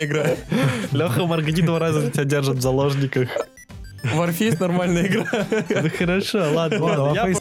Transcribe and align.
игра. 0.00 0.26
Леха 0.92 1.26
Маргади 1.26 1.62
два 1.62 1.78
раза 1.78 2.10
тебя 2.10 2.24
держат 2.24 2.56
в 2.56 2.60
заложниках. 2.60 3.28
Warface 4.04 4.56
нормальная 4.58 5.06
игра. 5.06 5.26
Ну 5.82 5.90
хорошо, 5.96 6.50
ладно, 6.52 6.82
Ладно, 6.84 7.12
я 7.14 7.34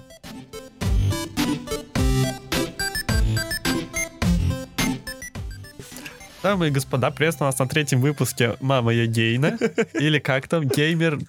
Дамы 6.42 6.68
и 6.70 6.72
господа, 6.72 7.12
приветствую 7.12 7.48
вас 7.48 7.60
на 7.60 7.68
третьем 7.68 8.00
выпуске 8.00 8.56
«Мама, 8.62 8.94
я 8.94 9.06
гейна». 9.08 9.58
Или 9.94 10.20
как 10.20 10.48
там, 10.48 10.66
геймер, 10.68 11.20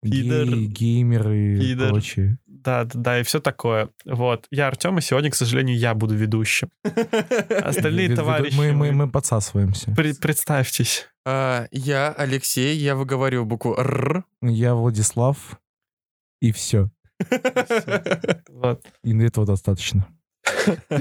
Пидор. 0.00 0.46
гей- 0.46 0.66
геймеры 0.66 1.58
и 1.58 1.74
прочее. 1.74 2.38
Да, 2.62 2.84
да, 2.84 2.90
да, 2.94 3.20
и 3.20 3.22
все 3.22 3.40
такое. 3.40 3.88
Вот. 4.04 4.46
Я 4.50 4.68
Артем, 4.68 4.98
и 4.98 5.00
сегодня, 5.00 5.30
к 5.30 5.34
сожалению, 5.34 5.76
я 5.78 5.94
буду 5.94 6.14
ведущим. 6.14 6.70
Остальные 6.84 8.14
товарищи, 8.14 8.56
Мы, 8.56 8.72
мы, 8.72 8.92
мы 8.92 9.10
подсасываемся. 9.10 9.90
пре- 9.92 10.18
представьтесь. 10.20 11.06
А, 11.26 11.66
Я 11.70 12.12
Алексей, 12.12 12.76
я 12.76 12.94
выговариваю 12.96 13.44
букву 13.46 13.74
Р. 13.76 14.24
Я 14.42 14.74
Владислав, 14.74 15.58
и 16.40 16.52
все. 16.52 16.90
Вот. 18.48 18.82
И 19.04 19.12
на 19.12 19.22
этого 19.22 19.46
достаточно. 19.46 20.06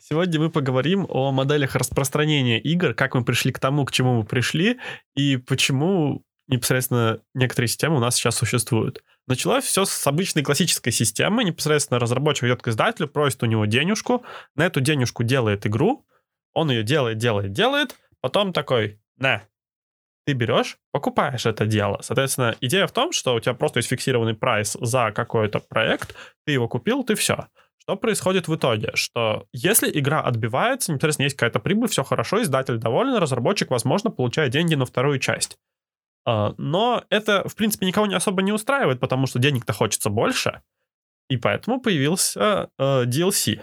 Сегодня 0.00 0.38
мы 0.40 0.50
поговорим 0.50 1.06
о 1.08 1.32
моделях 1.32 1.74
распространения 1.74 2.60
игр, 2.60 2.94
как 2.94 3.14
мы 3.14 3.24
пришли 3.24 3.50
к 3.52 3.58
тому, 3.58 3.84
к 3.84 3.90
чему 3.92 4.18
мы 4.18 4.24
пришли, 4.24 4.78
и 5.16 5.36
почему 5.38 6.22
непосредственно 6.50 7.20
некоторые 7.34 7.68
системы 7.68 7.96
у 7.96 8.00
нас 8.00 8.16
сейчас 8.16 8.36
существуют. 8.36 9.02
Началось 9.26 9.64
все 9.64 9.84
с 9.84 10.06
обычной 10.06 10.42
классической 10.42 10.90
системы. 10.90 11.44
Непосредственно 11.44 12.00
разработчик 12.00 12.44
идет 12.44 12.62
к 12.62 12.68
издателю, 12.68 13.08
просит 13.08 13.42
у 13.42 13.46
него 13.46 13.64
денежку, 13.64 14.24
на 14.56 14.66
эту 14.66 14.80
денежку 14.80 15.22
делает 15.22 15.66
игру, 15.66 16.04
он 16.52 16.70
ее 16.70 16.82
делает, 16.82 17.18
делает, 17.18 17.52
делает, 17.52 17.94
потом 18.20 18.52
такой, 18.52 19.00
на, 19.16 19.42
ты 20.26 20.32
берешь, 20.32 20.78
покупаешь 20.92 21.46
это 21.46 21.66
дело. 21.66 22.00
Соответственно, 22.02 22.56
идея 22.60 22.86
в 22.86 22.92
том, 22.92 23.12
что 23.12 23.34
у 23.34 23.40
тебя 23.40 23.54
просто 23.54 23.78
есть 23.78 23.88
фиксированный 23.88 24.34
прайс 24.34 24.76
за 24.80 25.12
какой-то 25.12 25.60
проект, 25.60 26.14
ты 26.44 26.52
его 26.52 26.68
купил, 26.68 27.04
ты 27.04 27.14
все. 27.14 27.46
Что 27.78 27.96
происходит 27.96 28.46
в 28.46 28.54
итоге? 28.54 28.90
Что 28.94 29.46
если 29.52 29.90
игра 29.90 30.20
отбивается, 30.20 30.92
непосредственно 30.92 31.24
есть 31.24 31.36
какая-то 31.36 31.60
прибыль, 31.60 31.88
все 31.88 32.04
хорошо, 32.04 32.42
издатель 32.42 32.76
доволен, 32.76 33.16
разработчик, 33.16 33.70
возможно, 33.70 34.10
получает 34.10 34.52
деньги 34.52 34.74
на 34.74 34.84
вторую 34.84 35.18
часть. 35.18 35.56
А, 36.24 36.54
Но 36.58 37.04
это, 37.10 37.48
в 37.48 37.54
принципе, 37.56 37.86
никого 37.86 38.06
не 38.06 38.14
особо 38.14 38.42
не 38.42 38.52
устраивает, 38.52 39.00
потому 39.00 39.26
что 39.26 39.38
денег-то 39.38 39.72
хочется 39.72 40.10
больше, 40.10 40.62
и 41.28 41.36
поэтому 41.36 41.80
появился 41.80 42.70
э, 42.78 43.04
DLC. 43.04 43.60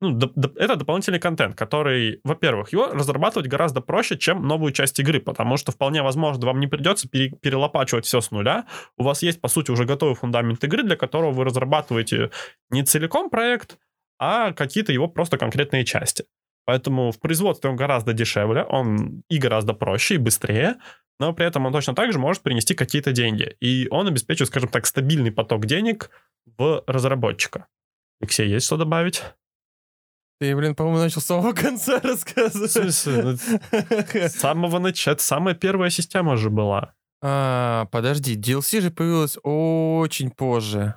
Ну, 0.00 0.18
это 0.56 0.74
дополнительный 0.74 1.20
контент, 1.20 1.56
который, 1.56 2.20
во-первых, 2.24 2.72
его 2.72 2.88
разрабатывать 2.88 3.46
гораздо 3.46 3.80
проще, 3.80 4.18
чем 4.18 4.46
новую 4.48 4.72
часть 4.72 4.98
игры, 4.98 5.20
потому 5.20 5.56
что 5.56 5.70
вполне 5.70 6.02
возможно, 6.02 6.44
вам 6.44 6.58
не 6.58 6.66
придется 6.66 7.08
пере- 7.08 7.30
перелопачивать 7.40 8.04
все 8.04 8.20
с 8.20 8.32
нуля. 8.32 8.66
У 8.96 9.04
вас 9.04 9.22
есть, 9.22 9.40
по 9.40 9.46
сути, 9.46 9.70
уже 9.70 9.84
готовый 9.84 10.16
фундамент 10.16 10.62
игры, 10.64 10.82
для 10.82 10.96
которого 10.96 11.30
вы 11.30 11.44
разрабатываете 11.44 12.32
не 12.70 12.82
целиком 12.82 13.30
проект, 13.30 13.78
а 14.18 14.52
какие-то 14.52 14.92
его 14.92 15.06
просто 15.06 15.38
конкретные 15.38 15.84
части. 15.84 16.24
Поэтому 16.64 17.10
в 17.10 17.18
производстве 17.18 17.70
он 17.70 17.76
гораздо 17.76 18.12
дешевле, 18.12 18.62
он 18.62 19.22
и 19.28 19.38
гораздо 19.38 19.72
проще, 19.74 20.14
и 20.14 20.18
быстрее, 20.18 20.76
но 21.18 21.32
при 21.32 21.46
этом 21.46 21.66
он 21.66 21.72
точно 21.72 21.94
так 21.94 22.12
же 22.12 22.18
может 22.18 22.42
принести 22.42 22.74
какие-то 22.74 23.12
деньги. 23.12 23.56
И 23.60 23.88
он 23.90 24.06
обеспечивает, 24.08 24.48
скажем 24.48 24.68
так, 24.70 24.86
стабильный 24.86 25.32
поток 25.32 25.66
денег 25.66 26.10
в 26.46 26.84
разработчика. 26.86 27.66
Алексей, 28.20 28.48
есть 28.48 28.66
что 28.66 28.76
добавить? 28.76 29.22
Ты, 30.40 30.56
блин, 30.56 30.74
по-моему, 30.74 30.98
начал 30.98 31.20
с 31.20 31.26
самого 31.26 31.52
конца 31.52 32.00
В 32.00 32.04
рассказывать. 32.04 32.70
смысле? 32.72 33.22
Ну, 33.22 33.36
С 34.28 34.32
самого 34.32 34.78
начала, 34.78 35.14
это 35.14 35.22
самая 35.22 35.54
первая 35.54 35.90
система 35.90 36.36
же 36.36 36.50
была. 36.50 36.94
А, 37.22 37.86
подожди, 37.92 38.36
DLC 38.36 38.80
же 38.80 38.90
появилась 38.90 39.38
очень 39.42 40.30
позже. 40.30 40.94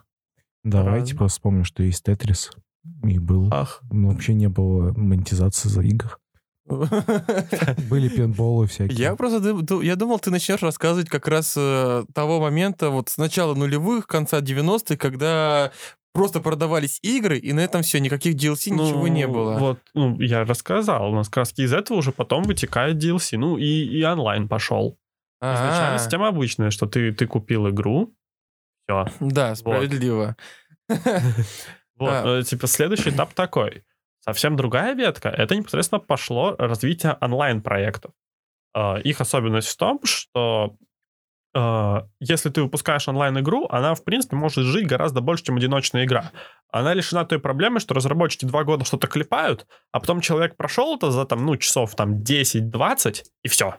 Давайте 0.64 1.16
просто 1.16 1.36
вспомним, 1.38 1.64
что 1.64 1.84
есть 1.84 2.04
Тетрис. 2.04 2.52
И 3.04 3.20
был. 3.20 3.50
Ах, 3.52 3.82
Ну, 3.92 4.12
вообще 4.12 4.34
не 4.34 4.50
было 4.50 4.94
монетизации 4.96 5.70
за 5.70 5.82
игр. 5.82 6.20
Были 6.66 8.10
пинболы 8.10 8.66
всякие. 8.66 8.98
Я 8.98 9.16
просто 9.16 9.38
я 9.84 9.96
думал, 9.96 10.20
ты 10.20 10.32
начнешь 10.32 10.64
рассказывать 10.64 11.10
как 11.10 11.28
раз 11.28 11.54
э, 11.56 12.06
того 12.16 12.42
момента, 12.42 12.90
вот 12.90 13.10
с 13.10 13.18
начала 13.18 13.54
нулевых, 13.54 14.08
конца 14.08 14.42
90-х, 14.42 14.98
когда 14.98 15.72
просто 16.12 16.40
продавались 16.40 16.98
игры, 17.04 17.38
и 17.38 17.54
на 17.54 17.60
этом 17.60 17.84
все, 17.84 18.00
никаких 18.00 18.34
DLC, 18.34 18.72
ничего 18.72 19.02
ну, 19.02 19.08
не 19.08 19.28
было. 19.28 19.60
Вот, 19.60 19.80
ну, 19.94 20.20
я 20.20 20.44
рассказал, 20.44 21.12
у 21.12 21.16
нас 21.16 21.28
как 21.28 21.38
раз 21.38 21.54
из 21.58 21.72
этого 21.72 21.98
уже 21.98 22.12
потом 22.12 22.42
вытекает 22.42 22.98
DLC. 22.98 23.38
Ну, 23.38 23.58
и, 23.58 23.66
и 23.66 24.04
онлайн 24.04 24.48
пошел. 24.48 24.98
Изначально 25.42 26.00
система 26.00 26.30
обычная, 26.30 26.72
что 26.72 26.88
ты, 26.88 27.12
ты 27.12 27.28
купил 27.28 27.70
игру, 27.70 28.16
все. 28.88 29.06
Да, 29.20 29.56
справедливо. 29.56 30.36
Вот, 30.88 31.00
А. 32.00 32.40
э, 32.40 32.44
типа, 32.44 32.68
следующий 32.68 33.10
этап 33.10 33.34
такой. 33.34 33.84
Совсем 34.20 34.56
другая 34.56 34.96
ветка. 34.96 35.30
Это 35.30 35.56
непосредственно 35.56 36.00
пошло 36.00 36.56
развитие 36.58 37.18
онлайн-проектов. 37.22 38.12
Э, 38.76 39.00
Их 39.02 39.22
особенность 39.22 39.68
в 39.68 39.78
том, 39.78 40.00
что 40.04 40.76
э, 41.54 42.02
если 42.20 42.50
ты 42.50 42.64
выпускаешь 42.64 43.08
онлайн-игру, 43.08 43.68
она, 43.70 43.94
в 43.94 44.04
принципе, 44.04 44.36
может 44.36 44.66
жить 44.66 44.88
гораздо 44.88 45.22
больше, 45.22 45.46
чем 45.46 45.58
одиночная 45.58 46.06
игра. 46.06 46.32
Она 46.72 46.94
лишена 46.94 47.24
той 47.26 47.40
проблемы, 47.40 47.80
что 47.80 47.94
разработчики 47.94 48.46
два 48.46 48.64
года 48.64 48.84
что-то 48.84 49.08
клепают, 49.08 49.66
а 49.92 50.00
потом 50.00 50.22
человек 50.22 50.58
прошел 50.58 50.98
это 50.98 51.12
за 51.12 51.26
там, 51.26 51.46
ну, 51.46 51.56
часов 51.56 51.96
там 51.96 52.22
10-20, 52.22 53.24
и 53.44 53.48
все. 53.48 53.76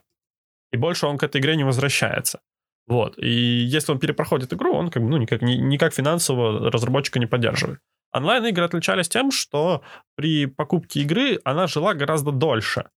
И 0.73 0.77
больше 0.77 1.07
он 1.07 1.19
к 1.19 1.23
этой 1.23 1.41
игре 1.41 1.57
не 1.57 1.65
возвращается. 1.65 2.41
Вот. 2.87 3.19
И 3.19 3.29
если 3.29 3.93
он 3.93 3.99
перепроходит 3.99 4.53
игру, 4.53 4.75
он 4.75 4.91
как 4.91 5.03
бы, 5.03 5.09
ну, 5.09 5.17
никак, 5.17 5.43
ни- 5.43 5.57
никак 5.57 5.93
финансово 5.93 6.71
разработчика 6.71 7.19
не 7.19 7.27
поддерживает. 7.27 7.81
Онлайн-игры 8.13 8.65
отличались 8.65 9.09
тем, 9.09 9.31
что 9.31 9.83
при 10.15 10.47
покупке 10.47 11.01
игры 11.01 11.41
она 11.45 11.67
жила 11.67 11.95
гораздо 11.95 12.31
дольше. 12.31 12.89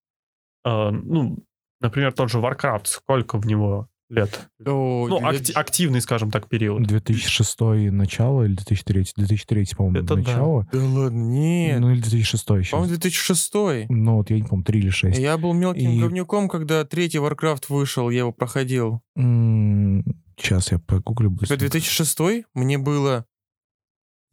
Э, 0.64 0.92
ну, 0.92 1.38
например, 1.82 2.14
тот 2.14 2.30
же 2.30 2.38
Warcraft, 2.38 2.86
сколько 2.86 3.38
в 3.38 3.46
него 3.46 3.90
лет? 4.10 4.50
О, 4.66 5.08
Ну, 5.08 5.20
лет- 5.32 5.42
акти- 5.42 5.52
активный, 5.54 6.02
скажем 6.02 6.32
так, 6.32 6.50
период. 6.50 6.84
2006 6.86 7.92
начало 7.92 8.44
или 8.44 8.56
2003? 8.56 9.14
2003, 9.16 9.76
по-моему, 9.78 9.98
Это 10.00 10.16
да. 10.16 10.22
начало. 10.22 10.68
Да 10.72 10.80
ладно, 10.84 11.18
нет. 11.18 11.80
Ну, 11.80 11.92
или 11.92 12.02
2006 12.02 12.46
По-моему, 12.72 12.88
сейчас. 12.90 13.00
2006 13.00 13.86
Ну, 13.90 14.16
вот 14.18 14.30
я 14.30 14.38
не 14.40 14.44
помню, 14.48 14.64
3 14.66 14.80
или 14.80 14.90
6. 14.90 15.18
Я 15.20 15.38
был 15.38 15.54
мелким 15.54 15.92
И- 15.92 16.00
говнюком, 16.00 16.50
когда 16.50 16.84
третий 16.86 17.20
Warcraft 17.20 17.66
вышел, 17.70 18.10
я 18.10 18.20
его 18.20 18.32
проходил. 18.32 19.02
Сейчас 19.16 20.72
я 20.72 20.80
погуглю 20.80 21.30
быстро. 21.32 21.58
2006 21.58 22.46
мне 22.54 22.78
было 22.78 23.26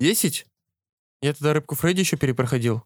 10? 0.00 0.46
Я 1.22 1.32
тогда 1.32 1.52
рыбку 1.54 1.74
Фредди 1.74 2.00
еще 2.00 2.16
перепроходил. 2.16 2.82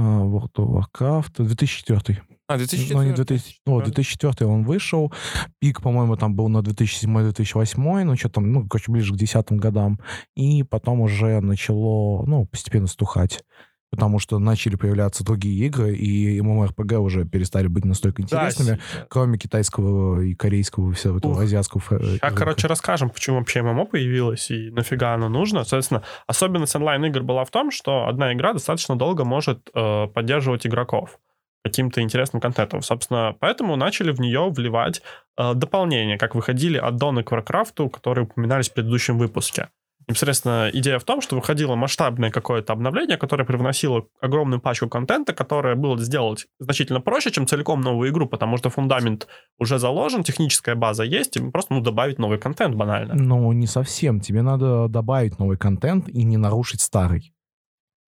World 0.00 0.52
of 0.58 0.84
Warcraft, 0.94 1.42
2004. 1.44 2.22
А, 2.46 2.52
Ну, 2.52 2.58
2004. 2.58 3.04
не 3.08 3.14
2000, 3.16 3.60
ну, 3.66 3.82
2004 3.82 4.46
он 4.48 4.62
вышел. 4.62 5.12
Пик, 5.58 5.82
по-моему, 5.82 6.16
там 6.16 6.36
был 6.36 6.48
на 6.48 6.62
2007-2008, 6.62 8.04
ну, 8.04 8.16
что 8.16 8.28
там, 8.28 8.52
ну, 8.52 8.68
короче, 8.68 8.92
ближе 8.92 9.12
к 9.12 9.16
десятым 9.16 9.58
годам. 9.58 9.98
И 10.36 10.62
потом 10.62 11.00
уже 11.00 11.40
начало, 11.40 12.24
ну, 12.26 12.46
постепенно 12.46 12.86
стухать. 12.86 13.42
Потому 13.90 14.18
что 14.18 14.38
начали 14.38 14.76
появляться 14.76 15.24
другие 15.24 15.66
игры, 15.66 15.94
и 15.94 16.40
MMORPG 16.40 16.96
уже 16.96 17.24
перестали 17.24 17.68
быть 17.68 17.84
настолько 17.86 18.20
интересными, 18.20 18.78
кроме 19.08 19.38
китайского 19.38 20.20
и 20.20 20.34
корейского, 20.34 20.92
всего 20.92 21.18
этого 21.18 21.32
Ух. 21.32 21.40
азиатского. 21.40 21.80
Сейчас, 21.80 22.00
рынка. 22.00 22.30
короче, 22.32 22.66
расскажем, 22.66 23.08
почему 23.08 23.38
вообще 23.38 23.62
ММО 23.62 23.86
появилось 23.86 24.50
и 24.50 24.70
нафига 24.70 25.14
оно 25.14 25.28
нужно. 25.28 25.60
Соответственно, 25.60 26.02
особенность 26.26 26.76
онлайн-игр 26.76 27.22
была 27.22 27.44
в 27.44 27.50
том, 27.50 27.70
что 27.70 28.06
одна 28.06 28.32
игра 28.34 28.52
достаточно 28.52 28.96
долго 28.96 29.24
может 29.24 29.70
э, 29.74 30.06
поддерживать 30.08 30.66
игроков 30.66 31.18
каким-то 31.64 32.00
интересным 32.00 32.40
контентом. 32.40 32.82
Собственно, 32.82 33.34
поэтому 33.38 33.76
начали 33.76 34.10
в 34.12 34.20
нее 34.20 34.50
вливать 34.50 35.02
э, 35.36 35.54
дополнения, 35.54 36.18
как 36.18 36.34
выходили 36.34 36.78
аддоны 36.78 37.22
к 37.22 37.32
Warcraft, 37.32 37.90
которые 37.90 38.24
упоминались 38.24 38.68
в 38.68 38.74
предыдущем 38.74 39.18
выпуске. 39.18 39.68
Непосредственно 40.08 40.70
идея 40.72 40.98
в 40.98 41.04
том, 41.04 41.20
что 41.20 41.36
выходило 41.36 41.74
масштабное 41.74 42.30
какое-то 42.30 42.72
обновление, 42.72 43.18
которое 43.18 43.44
привносило 43.44 44.06
огромную 44.22 44.58
пачку 44.58 44.88
контента, 44.88 45.34
которое 45.34 45.74
было 45.74 45.98
сделать 45.98 46.46
значительно 46.58 47.02
проще, 47.02 47.30
чем 47.30 47.46
целиком 47.46 47.82
новую 47.82 48.10
игру, 48.10 48.26
потому 48.26 48.56
что 48.56 48.70
фундамент 48.70 49.28
уже 49.58 49.78
заложен, 49.78 50.22
техническая 50.22 50.74
база 50.76 51.04
есть, 51.04 51.36
и 51.36 51.50
просто 51.50 51.74
ну, 51.74 51.82
добавить 51.82 52.18
новый 52.18 52.38
контент 52.38 52.74
банально. 52.74 53.14
Ну, 53.14 53.52
не 53.52 53.66
совсем. 53.66 54.20
Тебе 54.20 54.40
надо 54.40 54.88
добавить 54.88 55.38
новый 55.38 55.58
контент 55.58 56.08
и 56.08 56.24
не 56.24 56.38
нарушить 56.38 56.80
старый. 56.80 57.34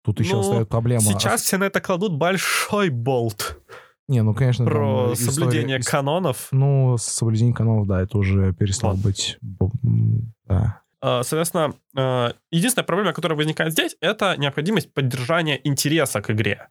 Тут 0.03 0.19
еще 0.19 0.33
Ну, 0.37 0.41
встает 0.41 0.69
проблема. 0.69 1.01
Сейчас 1.03 1.43
все 1.43 1.57
на 1.57 1.65
это 1.65 1.79
кладут 1.79 2.13
большой 2.17 2.89
болт 2.89 3.61
Не, 4.07 4.21
ну, 4.23 4.33
конечно, 4.33 4.65
там 4.65 4.73
про 4.73 5.13
история- 5.13 5.31
соблюдение 5.31 5.79
ис- 5.79 5.89
канонов. 5.89 6.47
Ну, 6.51 6.97
соблюдение 6.97 7.53
канонов, 7.53 7.87
да, 7.87 8.01
это 8.01 8.17
уже 8.17 8.51
перестало 8.53 8.93
Вот. 8.93 9.01
быть... 9.03 9.37
Да. 10.45 10.79
Э, 11.03 11.21
Соответственно, 11.23 11.75
э, 11.95 12.31
единственная 12.49 12.85
проблема, 12.85 13.13
которая 13.13 13.37
возникает 13.37 13.73
здесь, 13.73 13.97
это 13.99 14.35
необходимость 14.37 14.93
поддержания 14.93 15.59
интереса 15.63 16.21
к 16.21 16.31
игре. 16.31 16.69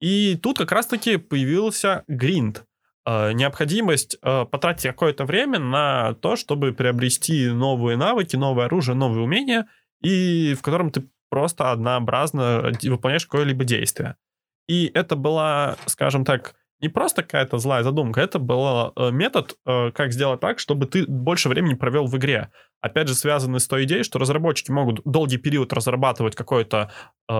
И 0.00 0.36
тут 0.36 0.58
как 0.58 0.70
раз-таки 0.72 1.16
появился 1.16 2.04
гринд. 2.06 2.64
Э, 3.06 3.32
необходимость 3.32 4.20
потратить 4.20 4.82
какое-то 4.82 5.24
время 5.24 5.58
на 5.58 6.14
то, 6.14 6.36
чтобы 6.36 6.72
приобрести 6.72 7.48
новые 7.48 7.96
навыки, 7.96 8.36
новое 8.36 8.66
оружие, 8.66 8.94
новые 8.94 9.24
умения, 9.24 9.66
и 10.02 10.54
в 10.58 10.62
котором 10.62 10.90
ты 10.90 11.08
просто 11.30 11.70
однообразно 11.70 12.72
выполняешь 12.82 13.24
какое-либо 13.24 13.64
действие. 13.64 14.16
И 14.68 14.90
это 14.92 15.16
была, 15.16 15.76
скажем 15.86 16.24
так, 16.24 16.54
не 16.80 16.88
просто 16.88 17.22
какая-то 17.22 17.58
злая 17.58 17.82
задумка, 17.82 18.20
это 18.20 18.38
был 18.38 18.92
э, 18.96 19.10
метод, 19.10 19.56
э, 19.66 19.90
как 19.92 20.12
сделать 20.12 20.40
так, 20.40 20.58
чтобы 20.58 20.86
ты 20.86 21.04
больше 21.06 21.48
времени 21.48 21.74
провел 21.74 22.06
в 22.06 22.16
игре. 22.16 22.50
Опять 22.80 23.08
же, 23.08 23.14
связанный 23.14 23.60
с 23.60 23.68
той 23.68 23.84
идеей, 23.84 24.02
что 24.02 24.18
разработчики 24.18 24.70
могут 24.70 25.02
долгий 25.04 25.36
период 25.36 25.72
разрабатывать 25.72 26.34
какой-то 26.34 26.90
э, 27.28 27.32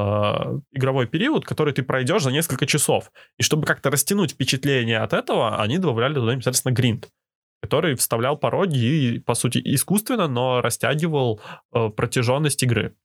игровой 0.73 1.07
период, 1.07 1.47
который 1.47 1.73
ты 1.73 1.83
пройдешь 1.83 2.23
за 2.23 2.33
несколько 2.33 2.67
часов. 2.67 3.11
И 3.39 3.43
чтобы 3.43 3.67
как-то 3.67 3.91
растянуть 3.91 4.33
впечатление 4.33 4.99
от 4.99 5.13
этого, 5.13 5.61
они 5.61 5.79
добавляли 5.79 6.15
туда 6.15 6.33
непосредственно 6.35 6.73
гринд 6.75 7.09
который 7.63 7.95
вставлял 7.95 8.39
пороги 8.39 8.79
и, 8.79 9.19
по 9.19 9.35
сути, 9.35 9.61
искусственно, 9.63 10.29
но 10.29 10.63
растягивал 10.63 11.41
э, 11.73 11.91
протяженность 11.91 12.63
игры. 12.63 12.97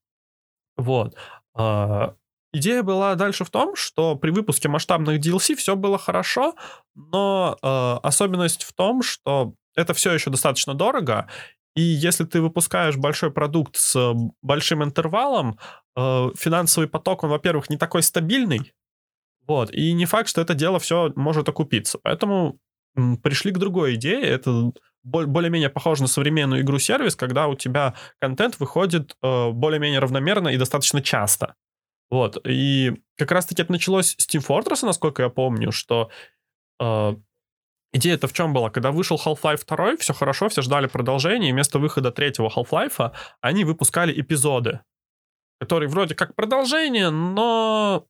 Вот. 0.77 1.15
Э, 1.57 2.13
Идея 2.55 2.83
была 2.83 3.15
дальше 3.15 3.43
в 3.43 3.49
том, 3.49 3.75
что 3.75 4.15
при 4.15 4.31
выпуске 4.31 4.69
масштабных 4.69 5.19
DLC 5.19 5.55
все 5.57 5.75
было 5.75 5.97
хорошо, 5.97 6.55
но 6.95 7.57
э, 7.61 8.07
особенность 8.07 8.63
в 8.63 8.71
том, 8.71 9.01
что 9.01 9.55
это 9.75 9.93
все 9.93 10.13
еще 10.13 10.29
достаточно 10.29 10.73
дорого, 10.73 11.27
и 11.75 11.81
если 11.81 12.23
ты 12.23 12.39
выпускаешь 12.39 12.95
большой 12.95 13.29
продукт 13.31 13.75
с 13.75 14.13
большим 14.41 14.85
интервалом, 14.85 15.59
э, 15.97 16.29
финансовый 16.37 16.87
поток, 16.87 17.25
он, 17.25 17.31
во-первых, 17.31 17.69
не 17.69 17.75
такой 17.75 18.01
стабильный, 18.01 18.71
вот, 19.45 19.73
и 19.73 19.91
не 19.91 20.05
факт, 20.05 20.29
что 20.29 20.39
это 20.39 20.53
дело 20.53 20.79
все 20.79 21.11
может 21.17 21.49
окупиться. 21.49 21.99
Поэтому 22.01 22.57
пришли 23.21 23.51
к 23.51 23.57
другой 23.57 23.95
идее, 23.95 24.21
это 24.21 24.71
более-менее 25.03 25.69
похоже 25.69 26.03
на 26.03 26.07
современную 26.07 26.61
игру-сервис, 26.61 27.17
когда 27.17 27.49
у 27.49 27.55
тебя 27.55 27.95
контент 28.21 28.61
выходит 28.61 29.17
э, 29.21 29.49
более-менее 29.51 29.99
равномерно 29.99 30.47
и 30.47 30.57
достаточно 30.57 31.01
часто. 31.01 31.55
Вот, 32.15 32.37
и 32.47 32.93
как 33.17 33.31
раз-таки 33.31 33.61
это 33.61 33.73
началось 33.73 34.15
с 34.17 34.25
Team 34.25 34.41
Fortress, 34.47 34.85
насколько 34.85 35.21
я 35.21 35.27
помню, 35.27 35.73
что 35.73 36.09
э, 36.79 37.15
идея-то 37.91 38.29
в 38.29 38.31
чем 38.33 38.53
была? 38.53 38.69
Когда 38.69 38.91
вышел 38.93 39.17
Half-Life 39.17 39.65
2, 39.67 39.97
все 39.97 40.13
хорошо, 40.13 40.47
все 40.47 40.61
ждали 40.61 40.87
продолжения, 40.87 41.49
и 41.49 41.51
вместо 41.51 41.77
выхода 41.77 42.11
третьего 42.11 42.47
Half-Life 42.47 43.11
они 43.41 43.65
выпускали 43.65 44.17
эпизоды, 44.17 44.79
которые 45.59 45.89
вроде 45.89 46.15
как 46.15 46.35
продолжение, 46.35 47.09
но 47.09 48.07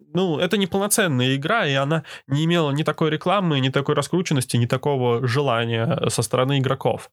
ну, 0.00 0.40
это 0.40 0.56
не 0.56 0.66
полноценная 0.66 1.36
игра, 1.36 1.64
и 1.64 1.74
она 1.74 2.02
не 2.26 2.44
имела 2.44 2.72
ни 2.72 2.82
такой 2.82 3.10
рекламы, 3.10 3.60
ни 3.60 3.68
такой 3.68 3.94
раскрученности, 3.94 4.56
ни 4.56 4.66
такого 4.66 5.24
желания 5.28 6.08
со 6.08 6.22
стороны 6.22 6.58
игроков. 6.58 7.08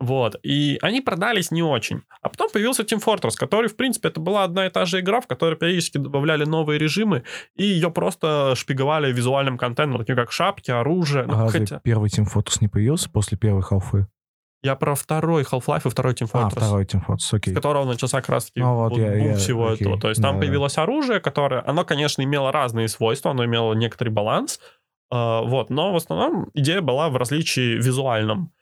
Вот. 0.00 0.36
И 0.42 0.78
они 0.82 1.00
продались 1.00 1.50
не 1.50 1.62
очень. 1.62 2.02
А 2.20 2.28
потом 2.28 2.50
появился 2.50 2.82
Team 2.82 3.02
Fortress, 3.02 3.36
который, 3.36 3.68
в 3.68 3.76
принципе, 3.76 4.08
это 4.08 4.20
была 4.20 4.44
одна 4.44 4.66
и 4.66 4.70
та 4.70 4.84
же 4.84 5.00
игра, 5.00 5.20
в 5.20 5.26
которой 5.26 5.56
периодически 5.56 5.98
добавляли 5.98 6.44
новые 6.44 6.78
режимы, 6.78 7.22
и 7.54 7.64
ее 7.64 7.90
просто 7.90 8.54
шпиговали 8.56 9.12
визуальным 9.12 9.56
контентом, 9.56 9.98
таким 9.98 10.16
как 10.16 10.32
шапки, 10.32 10.70
оружие. 10.70 11.24
Ну, 11.26 11.46
а 11.46 11.48
хотя... 11.48 11.80
первый 11.80 12.10
Team 12.10 12.26
Fortress 12.32 12.58
не 12.60 12.68
появился 12.68 13.08
после 13.08 13.38
первой 13.38 13.62
халфы? 13.62 14.06
Я 14.64 14.76
про 14.76 14.94
второй 14.94 15.42
Half-Life 15.42 15.82
и 15.84 15.90
второй 15.90 16.14
Team 16.14 16.30
Fortress. 16.30 16.46
А, 16.46 16.48
второй 16.48 16.84
Team 16.84 17.02
Fortress, 17.06 17.36
окей. 17.36 17.52
С 17.52 17.56
которого 17.56 17.84
начался 17.84 18.20
как 18.20 18.30
раз-таки 18.30 18.60
ну, 18.60 18.74
вот, 18.74 18.92
вот 18.92 18.98
я, 18.98 19.10
бум 19.10 19.26
я, 19.28 19.34
всего 19.34 19.68
окей, 19.68 19.86
этого. 19.86 20.00
То 20.00 20.08
есть 20.08 20.22
да, 20.22 20.30
там 20.30 20.40
появилось 20.40 20.78
оружие, 20.78 21.20
которое, 21.20 21.62
оно, 21.66 21.84
конечно, 21.84 22.22
имело 22.22 22.50
разные 22.50 22.88
свойства, 22.88 23.32
оно 23.32 23.44
имело 23.44 23.74
некоторый 23.74 24.08
баланс, 24.08 24.60
э, 25.12 25.16
вот, 25.16 25.68
но 25.68 25.92
в 25.92 25.96
основном 25.96 26.48
идея 26.54 26.80
была 26.80 27.10
в 27.10 27.16
различии 27.16 27.76
визуальном 27.76 28.52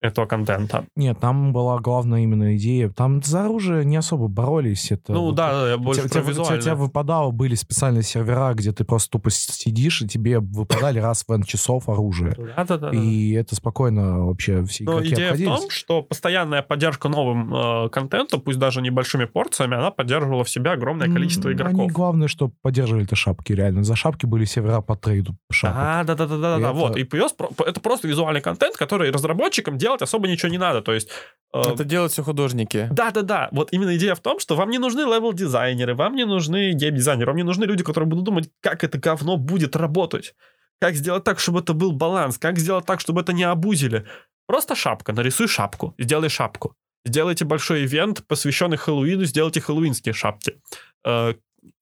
этого 0.00 0.26
контента. 0.26 0.84
Нет, 0.96 1.18
там 1.20 1.52
была 1.52 1.78
главная 1.78 2.22
именно 2.22 2.56
идея. 2.56 2.88
Там 2.90 3.22
за 3.22 3.44
оружие 3.44 3.84
не 3.84 3.96
особо 3.96 4.28
боролись. 4.28 4.92
Это 4.92 5.12
ну 5.12 5.22
вот, 5.22 5.34
да, 5.34 5.76
больше 5.76 6.08
тебя, 6.08 6.22
про 6.22 6.32
тебя, 6.32 6.58
тебя, 6.58 6.74
выпадало, 6.74 7.30
были 7.30 7.54
специальные 7.54 8.04
сервера, 8.04 8.54
где 8.54 8.72
ты 8.72 8.84
просто 8.84 9.10
тупо 9.10 9.30
сидишь, 9.30 10.02
и 10.02 10.08
тебе 10.08 10.38
выпадали 10.38 11.00
раз 11.00 11.24
в 11.26 11.32
N 11.32 11.42
часов 11.42 11.88
оружие. 11.88 12.34
Да, 12.56 12.64
да, 12.64 12.78
да. 12.78 12.90
И 12.90 13.32
это 13.32 13.56
спокойно 13.56 14.26
вообще 14.26 14.64
все 14.64 14.84
Но 14.84 15.04
идея 15.04 15.34
в 15.34 15.44
том, 15.44 15.70
что 15.70 16.02
постоянная 16.02 16.62
поддержка 16.62 17.08
новым 17.08 17.54
э, 17.54 17.88
контентом, 17.90 18.40
пусть 18.40 18.58
даже 18.58 18.80
небольшими 18.80 19.24
порциями, 19.24 19.76
она 19.76 19.90
поддерживала 19.90 20.44
в 20.44 20.50
себя 20.50 20.72
огромное 20.72 21.12
количество 21.12 21.52
игроков. 21.52 21.80
Они 21.80 21.88
главное, 21.88 22.28
что 22.28 22.52
поддерживали 22.62 23.04
это 23.04 23.16
шапки, 23.16 23.52
реально. 23.52 23.82
За 23.82 23.96
шапки 23.96 24.26
были 24.26 24.44
сервера 24.44 24.80
по 24.80 24.96
трейду 24.96 25.36
шапок. 25.50 25.76
А, 25.80 26.04
да, 26.04 26.14
да, 26.14 26.26
да, 26.26 26.36
да, 26.36 26.58
да, 26.58 26.68
это... 26.68 26.72
вот. 26.72 26.96
И 26.96 27.04
появился, 27.04 27.34
это 27.66 27.80
просто 27.80 28.06
визуальный 28.06 28.40
контент, 28.40 28.76
который 28.76 29.10
разработчикам 29.10 29.76
делать 29.76 29.87
делать 29.88 30.02
особо 30.02 30.28
ничего 30.28 30.50
не 30.50 30.58
надо. 30.58 30.82
То 30.82 30.92
есть... 30.92 31.08
Э, 31.54 31.60
Это 31.60 31.84
делают 31.84 32.12
все 32.12 32.22
художники. 32.22 32.88
Да-да-да. 32.90 33.48
Вот 33.52 33.72
именно 33.72 33.96
идея 33.96 34.14
в 34.14 34.20
том, 34.20 34.38
что 34.38 34.54
вам 34.54 34.68
не 34.70 34.78
нужны 34.78 35.00
левел-дизайнеры, 35.00 35.94
вам 35.94 36.14
не 36.14 36.26
нужны 36.26 36.72
гейм-дизайнеры, 36.72 37.26
вам 37.26 37.36
не 37.36 37.42
нужны 37.42 37.64
люди, 37.64 37.82
которые 37.82 38.08
будут 38.08 38.24
думать, 38.24 38.50
как 38.60 38.84
это 38.84 38.98
говно 38.98 39.36
будет 39.36 39.76
работать. 39.76 40.34
Как 40.80 40.94
сделать 40.94 41.24
так, 41.24 41.40
чтобы 41.40 41.60
это 41.60 41.72
был 41.72 41.92
баланс, 41.92 42.38
как 42.38 42.58
сделать 42.58 42.84
так, 42.84 43.00
чтобы 43.00 43.22
это 43.22 43.32
не 43.32 43.44
обузили. 43.44 44.04
Просто 44.46 44.74
шапка, 44.74 45.12
нарисуй 45.12 45.48
шапку, 45.48 45.94
сделай 45.98 46.28
шапку. 46.28 46.74
Сделайте 47.04 47.44
большой 47.44 47.86
ивент, 47.86 48.26
посвященный 48.26 48.76
Хэллоуину, 48.76 49.24
сделайте 49.24 49.60
хэллоуинские 49.60 50.12
шапки. 50.12 50.60
Э, 51.06 51.34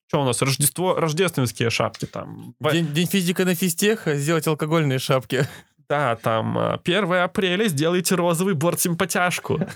что 0.09 0.23
у 0.23 0.25
нас? 0.25 0.41
Рождество, 0.41 0.95
рождественские 0.95 1.71
шапки 1.71 2.05
там. 2.05 2.55
День, 2.61 2.87
день 2.93 3.07
физика 3.09 3.45
на 3.45 3.55
физтех, 3.55 4.07
сделать 4.07 4.47
алкогольные 4.47 4.99
шапки. 5.01 5.49
Да, 5.89 6.17
там 6.17 6.59
1 6.85 7.13
э, 7.13 7.23
апреля 7.23 7.69
сделайте 7.69 8.15
розовый 8.15 8.55
борт 8.55 8.81
симпатяшку. 8.81 9.61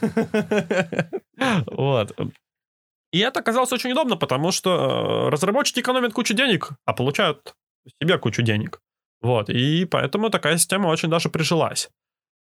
Вот. 1.67 2.15
И 3.13 3.19
это 3.19 3.41
оказалось 3.41 3.73
очень 3.73 3.93
удобно, 3.93 4.17
потому 4.17 4.53
что 4.53 4.71
э, 4.71 5.31
разработчики 5.31 5.81
экономят 5.81 6.13
кучу 6.13 6.35
денег, 6.35 6.71
а 6.85 6.93
получают 6.93 7.55
себе 8.01 8.19
кучу 8.19 8.43
денег. 8.43 8.81
Вот. 9.23 9.49
И 9.49 9.85
поэтому 9.87 10.31
такая 10.31 10.59
система 10.59 10.89
очень 10.89 11.09
даже 11.09 11.29
прижилась. 11.29 11.91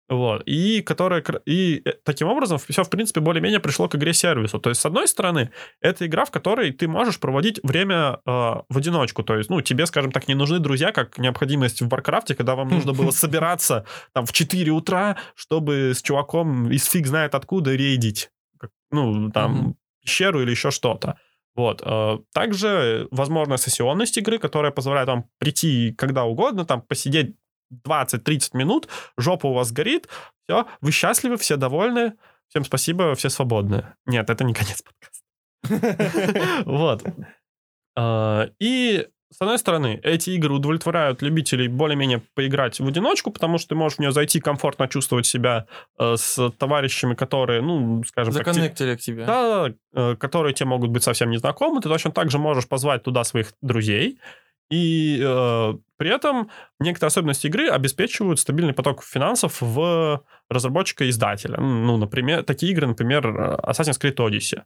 Вот. 0.09 0.43
И, 0.47 0.81
которая, 0.81 1.23
и 1.45 1.83
э, 1.85 1.93
таким 2.03 2.29
образом 2.29 2.59
все, 2.59 2.83
в 2.83 2.89
принципе, 2.89 3.21
более-менее 3.21 3.61
пришло 3.61 3.89
к 3.89 3.95
игре-сервису. 3.95 4.59
То 4.59 4.71
есть, 4.71 4.81
с 4.81 4.87
одной 4.87 5.07
стороны, 5.07 5.51
это 5.83 6.07
игра, 6.07 6.25
в 6.25 6.31
которой 6.31 6.73
ты 6.73 6.89
можешь 6.89 7.21
проводить 7.21 7.61
время 7.63 8.21
э, 8.25 8.31
в 8.69 8.77
одиночку. 8.77 9.23
То 9.23 9.37
есть, 9.37 9.51
ну, 9.51 9.61
тебе, 9.61 9.85
скажем 9.85 10.11
так, 10.11 10.27
не 10.27 10.35
нужны 10.35 10.61
друзья, 10.61 10.93
как 10.93 11.19
необходимость 11.19 11.83
в 11.83 11.89
Варкрафте, 11.89 12.35
когда 12.35 12.55
вам 12.55 12.69
нужно 12.69 12.95
было 12.95 13.11
собираться 13.13 13.85
там 14.15 14.25
в 14.25 14.33
4 14.33 14.71
утра, 14.73 15.19
чтобы 15.35 15.93
с 15.95 16.01
чуваком 16.01 16.71
из 16.71 16.87
фиг 16.87 17.07
знает 17.07 17.35
откуда 17.35 17.75
рейдить. 17.75 18.31
Ну, 18.91 19.31
там, 19.31 19.77
пещеру 20.03 20.41
или 20.41 20.51
еще 20.51 20.71
что-то. 20.71 21.19
Вот. 21.55 21.83
Э, 21.85 22.19
также 22.33 23.09
возможна 23.11 23.59
сессионность 23.59 24.17
игры, 24.17 24.39
которая 24.39 24.73
позволяет 24.73 25.09
вам 25.09 25.27
прийти 25.39 25.93
когда 25.93 26.25
угодно, 26.25 26.65
там, 26.65 26.81
посидеть 26.81 27.35
20-30 27.87 28.51
минут, 28.55 28.89
жопа 29.17 29.47
у 29.47 29.55
вас 29.55 29.73
горит, 29.73 30.09
все, 30.45 30.67
вы 30.81 30.93
счастливы, 30.93 31.37
все 31.37 31.57
довольны, 31.57 32.15
всем 32.49 32.65
спасибо, 32.65 33.15
все 33.15 33.29
свободны. 33.29 33.87
Нет, 34.07 34.31
это 34.31 34.45
не 34.45 34.55
конец 34.55 34.83
подкаста. 34.83 35.25
Вот. 36.65 37.05
А, 37.97 38.51
и 38.59 39.09
с 39.31 39.43
одной 39.43 39.59
стороны, 39.59 40.01
эти 40.03 40.31
игры 40.31 40.55
удовлетворяют 40.55 41.21
любителей 41.21 41.69
более-менее 41.69 42.23
поиграть 42.35 42.81
в 42.81 42.87
одиночку, 42.87 43.31
потому 43.31 43.59
что 43.59 43.71
ты 43.71 43.75
можешь 43.75 43.99
в 43.99 44.01
нее 44.01 44.11
зайти, 44.11 44.41
комфортно 44.41 44.89
чувствовать 44.89 45.27
себя 45.27 45.67
э, 45.99 46.15
с 46.17 46.51
товарищами, 46.53 47.15
которые, 47.15 47.61
ну, 47.61 48.03
скажем 48.05 48.33
так... 48.33 48.47
Законнектили 48.47 48.97
к 48.97 49.01
тебе. 49.01 49.27
Да, 49.27 49.71
э, 49.93 50.17
которые 50.17 50.55
тебе 50.55 50.71
могут 50.71 50.91
быть 50.91 51.03
совсем 51.03 51.31
незнакомы. 51.31 51.83
Ты 51.83 51.91
точно 51.91 52.11
так 52.11 52.31
же 52.31 52.39
можешь 52.39 52.67
позвать 52.67 53.03
туда 53.03 53.23
своих 53.23 53.53
друзей, 53.61 54.19
и 54.71 55.21
э, 55.23 55.75
при 55.97 56.15
этом 56.15 56.51
некоторые 56.79 57.09
особенности 57.09 57.47
игры 57.47 57.69
обеспечивают 57.69 58.39
стабильный 58.39 58.75
поток 58.75 59.03
финансов 59.03 59.61
в 59.61 60.23
разработчика-издателя. 60.49 61.59
Ну, 61.59 61.97
например, 61.97 62.45
такие 62.45 62.73
игры, 62.73 62.87
например, 62.87 63.27
Assassin's 63.27 64.01
Creed 64.01 64.17
Odyssey. 64.17 64.63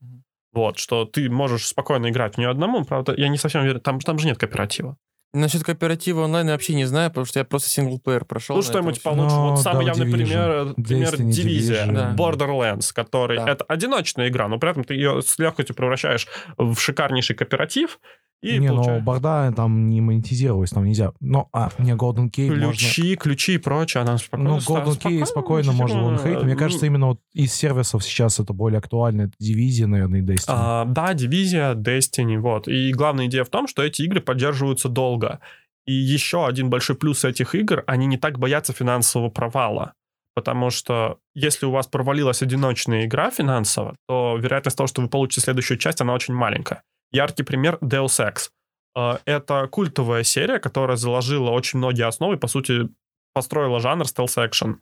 Вот, 0.52 0.78
что 0.78 1.06
ты 1.06 1.30
можешь 1.30 1.66
спокойно 1.66 2.10
играть 2.10 2.34
в 2.34 2.38
нее 2.38 2.50
одному, 2.50 2.84
правда, 2.84 3.14
я 3.16 3.28
не 3.28 3.38
совсем 3.38 3.62
уверен, 3.62 3.80
там, 3.80 4.00
там 4.00 4.18
же 4.18 4.26
нет 4.26 4.38
кооператива. 4.38 4.96
Насчет 5.34 5.64
кооператива 5.64 6.24
онлайн 6.24 6.48
я 6.48 6.52
вообще 6.52 6.74
не 6.74 6.84
знаю, 6.84 7.08
потому 7.08 7.24
что 7.24 7.38
я 7.38 7.46
просто 7.46 7.70
синглплеер 7.70 8.26
прошел. 8.26 8.56
Ну, 8.56 8.60
что-нибудь 8.60 9.02
получше. 9.02 9.34
Вот 9.34 9.60
самый 9.60 9.86
да, 9.86 9.92
явный 9.92 10.12
пример, 10.12 10.74
пример 10.74 11.16
Дивизия, 11.16 11.86
да. 11.86 12.14
Borderlands, 12.14 12.92
который... 12.94 13.38
Да. 13.38 13.48
Это 13.48 13.64
одиночная 13.64 14.28
игра, 14.28 14.46
но 14.48 14.58
при 14.58 14.70
этом 14.70 14.84
ты 14.84 14.92
ее 14.92 15.22
с 15.22 15.38
легкостью 15.38 15.74
превращаешь 15.74 16.28
в 16.58 16.76
шикарнейший 16.76 17.34
кооператив, 17.34 17.98
И 18.42 18.58
не, 18.58 18.68
получай- 18.68 18.98
но 18.98 19.00
борда 19.04 19.52
там 19.54 19.88
не 19.88 20.00
монетизировалась, 20.00 20.70
там 20.70 20.84
нельзя. 20.84 21.12
Но, 21.20 21.48
а, 21.52 21.70
не, 21.78 21.92
Golden 21.92 22.28
Key 22.28 22.48
можно... 22.48 22.72
ключи, 22.72 23.14
ключи 23.16 23.54
и 23.54 23.58
прочее, 23.58 24.02
она 24.02 24.18
спокойно... 24.18 24.50
Ну, 24.50 24.58
Golden 24.58 24.98
Key 25.00 25.24
спокойно 25.24 25.70
можно 25.72 26.00
монетизирована. 26.00 26.16
лонхейт. 26.16 26.42
Мне 26.42 26.54
Ну, 26.54 26.58
кажется, 26.58 26.86
именно 26.86 27.06
вот 27.06 27.20
из 27.32 27.54
сервисов 27.54 28.02
сейчас 28.04 28.40
это 28.40 28.52
более 28.52 28.78
актуально. 28.78 29.22
Это 29.22 29.32
Division, 29.40 29.86
наверное, 29.86 30.20
и 30.20 30.22
Destiny. 30.24 30.44
А, 30.48 30.84
да, 30.86 31.14
Дивизия, 31.14 31.74
Destiny, 31.74 32.36
вот. 32.38 32.66
И 32.66 32.92
главная 32.92 33.26
идея 33.26 33.44
в 33.44 33.48
том, 33.48 33.68
что 33.68 33.82
эти 33.82 34.02
игры 34.02 34.20
поддерживаются 34.20 34.88
долго. 34.88 35.38
И 35.86 35.92
еще 35.92 36.46
один 36.46 36.68
большой 36.68 36.96
плюс 36.96 37.24
этих 37.24 37.54
игр, 37.54 37.84
они 37.86 38.06
не 38.06 38.16
так 38.16 38.38
боятся 38.40 38.72
финансового 38.72 39.30
провала. 39.30 39.94
Потому 40.34 40.70
что 40.70 41.18
если 41.34 41.66
у 41.66 41.70
вас 41.70 41.86
провалилась 41.86 42.42
одиночная 42.42 43.04
игра 43.04 43.30
финансово, 43.30 43.94
то 44.08 44.36
вероятность 44.40 44.76
того, 44.76 44.86
что 44.86 45.02
вы 45.02 45.08
получите 45.08 45.42
следующую 45.42 45.78
часть, 45.78 46.00
она 46.00 46.14
очень 46.14 46.34
маленькая. 46.34 46.82
Яркий 47.12 47.42
пример 47.42 47.78
Deus 47.80 48.18
Ex. 48.20 48.50
Э, 48.96 49.18
Это 49.24 49.68
культовая 49.68 50.22
серия, 50.24 50.58
которая 50.58 50.96
заложила 50.96 51.50
очень 51.50 51.78
многие 51.78 52.06
основы, 52.06 52.36
по 52.36 52.48
сути, 52.48 52.88
построила 53.34 53.80
жанр 53.80 54.04
стелс-экшен 54.04 54.76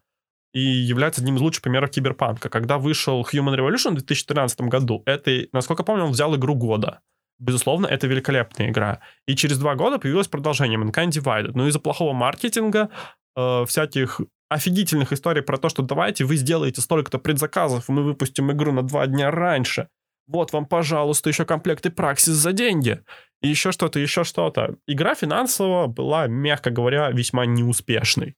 и 0.52 0.60
является 0.60 1.20
одним 1.20 1.36
из 1.36 1.40
лучших 1.40 1.62
примеров 1.62 1.90
киберпанка. 1.90 2.48
Когда 2.48 2.78
вышел 2.78 3.22
Human 3.22 3.56
Revolution 3.56 3.90
в 3.90 3.98
2013 3.98 4.62
году, 4.62 5.02
это, 5.06 5.46
насколько 5.52 5.84
помню, 5.84 6.04
он 6.04 6.10
взял 6.10 6.34
игру 6.34 6.54
года. 6.54 7.00
Безусловно, 7.38 7.86
это 7.86 8.06
великолепная 8.06 8.68
игра. 8.70 9.00
И 9.26 9.34
через 9.34 9.58
два 9.58 9.74
года 9.74 9.98
появилось 9.98 10.28
продолжение 10.28 10.78
Mankind 10.78 11.10
Divided. 11.10 11.52
Но 11.54 11.68
из-за 11.68 11.78
плохого 11.78 12.12
маркетинга, 12.12 12.90
э, 13.36 13.64
всяких 13.66 14.20
офигительных 14.50 15.12
историй 15.12 15.42
про 15.42 15.56
то, 15.56 15.68
что 15.68 15.82
давайте 15.82 16.24
вы 16.24 16.36
сделаете 16.36 16.80
столько-то 16.80 17.18
предзаказов, 17.18 17.88
и 17.88 17.92
мы 17.92 18.02
выпустим 18.02 18.50
игру 18.50 18.72
на 18.72 18.82
два 18.82 19.06
дня 19.06 19.30
раньше. 19.30 19.88
Вот 20.30 20.52
вам, 20.52 20.64
пожалуйста, 20.64 21.28
еще 21.28 21.44
комплекты 21.44 21.90
Праксис 21.90 22.34
за 22.34 22.52
деньги. 22.52 23.02
И 23.42 23.48
еще 23.48 23.72
что-то, 23.72 23.98
еще 23.98 24.22
что-то. 24.22 24.76
Игра 24.86 25.16
финансово 25.16 25.88
была, 25.88 26.28
мягко 26.28 26.70
говоря, 26.70 27.10
весьма 27.10 27.46
неуспешной. 27.46 28.36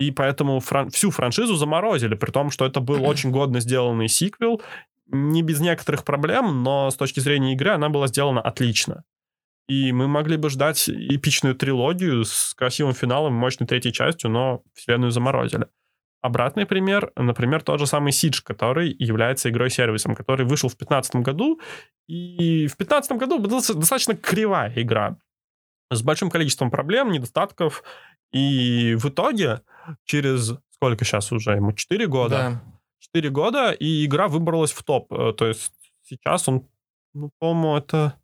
И 0.00 0.10
поэтому 0.10 0.60
фран- 0.60 0.88
всю 0.88 1.10
франшизу 1.10 1.56
заморозили, 1.56 2.14
при 2.14 2.30
том, 2.30 2.50
что 2.50 2.64
это 2.64 2.80
был 2.80 3.04
очень 3.04 3.30
годно 3.30 3.60
сделанный 3.60 4.08
сиквел, 4.08 4.62
не 5.08 5.42
без 5.42 5.60
некоторых 5.60 6.04
проблем, 6.04 6.62
но 6.62 6.90
с 6.90 6.96
точки 6.96 7.20
зрения 7.20 7.52
игры 7.52 7.70
она 7.70 7.90
была 7.90 8.06
сделана 8.06 8.40
отлично. 8.40 9.04
И 9.68 9.92
мы 9.92 10.08
могли 10.08 10.38
бы 10.38 10.48
ждать 10.48 10.88
эпичную 10.88 11.54
трилогию 11.54 12.24
с 12.24 12.54
красивым 12.54 12.94
финалом, 12.94 13.34
мощной 13.34 13.66
третьей 13.66 13.92
частью, 13.92 14.30
но 14.30 14.62
вселенную 14.74 15.10
заморозили. 15.10 15.66
Обратный 16.22 16.66
пример, 16.66 17.12
например, 17.16 17.62
тот 17.62 17.78
же 17.78 17.86
самый 17.86 18.10
Siege, 18.10 18.42
который 18.42 18.94
является 18.98 19.48
игрой-сервисом, 19.50 20.14
который 20.14 20.44
вышел 20.44 20.68
в 20.68 20.72
2015 20.72 21.16
году, 21.16 21.60
и 22.08 22.66
в 22.66 22.76
2015 22.76 23.12
году 23.12 23.38
была 23.38 23.60
достаточно 23.60 24.16
кривая 24.16 24.72
игра 24.76 25.18
с 25.90 26.02
большим 26.02 26.30
количеством 26.30 26.70
проблем, 26.70 27.12
недостатков, 27.12 27.84
и 28.32 28.96
в 28.98 29.06
итоге 29.06 29.60
через 30.04 30.54
сколько 30.76 31.04
сейчас 31.04 31.32
уже 31.32 31.52
ему 31.52 31.72
4 31.72 32.06
года, 32.06 32.36
Да. 32.36 32.62
4 32.98 33.30
года, 33.30 33.70
и 33.72 34.04
игра 34.04 34.28
выбралась 34.28 34.72
в 34.72 34.82
топ. 34.82 35.12
Э, 35.12 35.32
То 35.32 35.46
есть 35.46 35.72
сейчас 36.02 36.48
он, 36.48 36.68
ну, 37.14 37.30
по-моему, 37.38 37.76
это... 37.76 38.14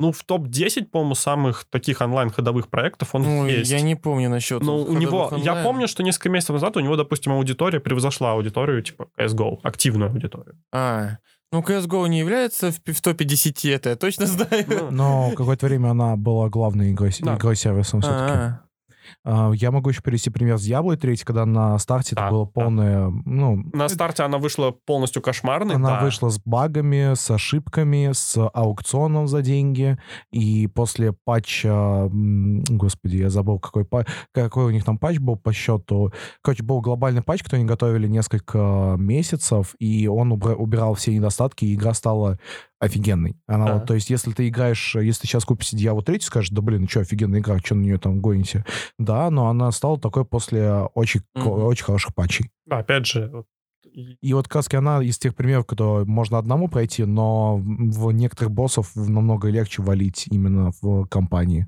Ну, 0.00 0.10
в 0.10 0.24
топ-10, 0.24 0.86
по-моему, 0.86 1.14
самых 1.14 1.64
таких 1.70 2.00
онлайн-ходовых 2.00 2.68
проектов 2.68 3.14
он 3.14 3.22
Ну, 3.22 3.46
есть. 3.46 3.70
я 3.70 3.80
не 3.80 3.94
помню 3.94 4.28
насчет 4.28 4.60
Ну, 4.62 4.78
у 4.82 4.92
него... 4.94 5.28
Я 5.36 5.52
онлайн. 5.52 5.64
помню, 5.64 5.88
что 5.88 6.02
несколько 6.02 6.30
месяцев 6.30 6.54
назад 6.54 6.76
у 6.76 6.80
него, 6.80 6.96
допустим, 6.96 7.32
аудитория 7.32 7.78
превзошла 7.80 8.32
аудиторию, 8.32 8.82
типа, 8.82 9.06
CSGO, 9.18 9.60
активную 9.62 10.10
аудиторию. 10.10 10.58
А, 10.72 11.18
ну 11.52 11.60
CSGO 11.60 12.08
не 12.08 12.18
является 12.18 12.72
в, 12.72 12.80
в 12.84 13.00
топе 13.02 13.24
10, 13.24 13.64
это 13.66 13.90
я 13.90 13.96
точно 13.96 14.26
знаю. 14.26 14.64
Ну, 14.68 14.90
Но 14.90 15.30
какое-то 15.36 15.66
время 15.66 15.90
она 15.90 16.16
была 16.16 16.48
главной 16.48 16.90
игрой, 16.90 17.12
Да. 17.20 17.36
игрой-сервисом 17.36 18.00
все-таки. 18.00 18.32
А, 18.32 18.34
А, 18.36 18.60
Я 19.24 19.70
могу 19.70 19.90
еще 19.90 20.02
привести 20.02 20.30
пример 20.30 20.58
с 20.58 20.68
Diablo 20.68 20.96
3, 20.96 21.16
когда 21.18 21.44
на 21.46 21.78
старте 21.78 22.14
Да, 22.14 22.22
это 22.26 22.30
было 22.32 22.44
да. 22.46 22.50
полное... 22.52 23.12
Ну, 23.24 23.64
На 23.72 23.88
старте 23.88 24.22
она 24.22 24.38
вышла 24.38 24.70
полностью 24.70 25.22
кошмарной, 25.22 25.76
Она 25.76 25.98
да. 25.98 26.04
вышла 26.04 26.28
с 26.30 26.40
багами, 26.44 27.14
с 27.14 27.30
ошибками, 27.30 28.10
с 28.12 28.36
аукционом 28.52 29.26
за 29.28 29.42
деньги. 29.42 29.98
И 30.32 30.66
после 30.66 31.12
патча... 31.24 32.08
Господи, 32.12 33.16
я 33.16 33.30
забыл, 33.30 33.58
какой, 33.58 33.84
па- 33.84 34.06
какой 34.32 34.64
у 34.66 34.70
них 34.70 34.84
там 34.84 34.98
патч 34.98 35.18
был 35.18 35.36
по 35.36 35.52
счету. 35.52 36.12
Короче, 36.42 36.62
был 36.62 36.80
глобальный 36.80 37.22
патч, 37.22 37.42
который 37.42 37.60
они 37.60 37.68
готовили 37.68 38.06
несколько 38.08 38.96
месяцев, 38.98 39.74
и 39.78 40.06
он 40.08 40.32
убра- 40.32 40.54
убирал 40.54 40.94
все 40.94 41.14
недостатки, 41.14 41.64
и 41.64 41.74
игра 41.74 41.94
стала 41.94 42.38
офигенной. 42.84 43.36
Она 43.46 43.74
вот, 43.74 43.86
то 43.86 43.94
есть, 43.94 44.10
если 44.10 44.32
ты 44.32 44.48
играешь, 44.48 44.94
если 44.96 45.22
ты 45.22 45.26
сейчас 45.28 45.44
купишь 45.44 45.72
Diablo 45.72 46.02
3, 46.02 46.20
скажешь, 46.20 46.50
да 46.50 46.62
блин, 46.62 46.82
ну 46.82 46.88
что, 46.88 47.00
офигенная 47.00 47.40
игра, 47.40 47.58
что 47.58 47.74
на 47.74 47.82
нее 47.82 47.98
там 47.98 48.20
гоните? 48.20 48.64
Да, 48.98 49.30
но 49.30 49.48
она 49.48 49.70
стала 49.72 49.98
такой 49.98 50.24
после 50.24 50.70
очень, 50.94 51.22
очень 51.34 51.84
хороших 51.84 52.14
патчей. 52.14 52.50
Да, 52.66 52.78
Опять 52.78 53.06
же, 53.06 53.44
и- 53.92 54.32
вот 54.32 54.52
раз 54.54 54.68
она 54.72 55.02
из 55.02 55.18
тех 55.18 55.34
примеров, 55.34 55.66
которые 55.66 56.04
можно 56.06 56.38
одному 56.38 56.68
пройти, 56.68 57.04
но 57.04 57.56
в 57.58 58.10
некоторых 58.12 58.52
боссов 58.52 58.90
намного 58.96 59.48
легче 59.48 59.82
валить 59.82 60.26
именно 60.30 60.72
в 60.80 61.06
компании. 61.06 61.66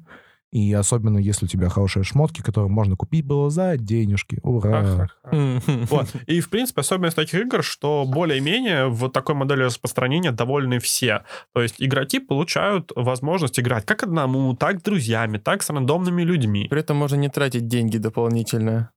И 0.52 0.72
особенно, 0.72 1.18
если 1.18 1.46
у 1.46 1.48
тебя 1.48 1.68
хорошие 1.68 2.04
шмотки, 2.04 2.40
которые 2.40 2.70
можно 2.70 2.96
купить 2.96 3.26
было 3.26 3.50
за 3.50 3.76
денежки. 3.76 4.38
Ура! 4.42 5.08
Вот. 5.30 6.06
И, 6.26 6.40
в 6.40 6.48
принципе, 6.48 6.80
особенность 6.80 7.16
таких 7.16 7.40
игр, 7.40 7.62
что 7.62 8.04
более-менее 8.06 8.88
в 8.88 9.10
такой 9.10 9.34
модели 9.34 9.64
распространения 9.64 10.30
довольны 10.30 10.78
все. 10.78 11.24
То 11.52 11.62
есть 11.62 11.76
игроки 11.78 12.20
получают 12.20 12.92
возможность 12.94 13.58
играть 13.58 13.84
как 13.84 14.04
одному, 14.04 14.54
так 14.54 14.80
с 14.80 14.82
друзьями, 14.82 15.38
так 15.38 15.62
с 15.62 15.70
рандомными 15.70 16.22
людьми. 16.22 16.68
При 16.70 16.80
этом 16.80 16.96
можно 16.96 17.16
не 17.16 17.28
тратить 17.28 17.66
деньги 17.66 17.98
дополнительно. 17.98 18.90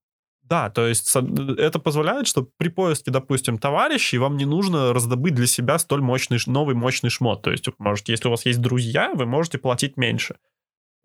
Да, 0.43 0.69
то 0.69 0.87
есть 0.87 1.15
это 1.15 1.77
позволяет, 1.77 2.25
что 2.25 2.47
при 2.57 2.69
поиске, 2.69 3.11
допустим, 3.11 3.59
товарищей 3.59 4.17
вам 4.17 4.35
не 4.37 4.45
нужно 4.45 4.93
раздобыть 4.93 5.35
для 5.35 5.45
себя 5.45 5.77
столь 5.77 6.01
мощный, 6.01 6.39
новый 6.47 6.73
мощный 6.73 7.11
шмот. 7.11 7.43
То 7.43 7.51
есть, 7.51 7.67
вы 7.67 7.73
можете, 7.77 8.13
если 8.13 8.27
у 8.29 8.31
вас 8.31 8.45
есть 8.47 8.59
друзья, 8.59 9.13
вы 9.13 9.27
можете 9.27 9.59
платить 9.59 9.95
меньше. 9.95 10.37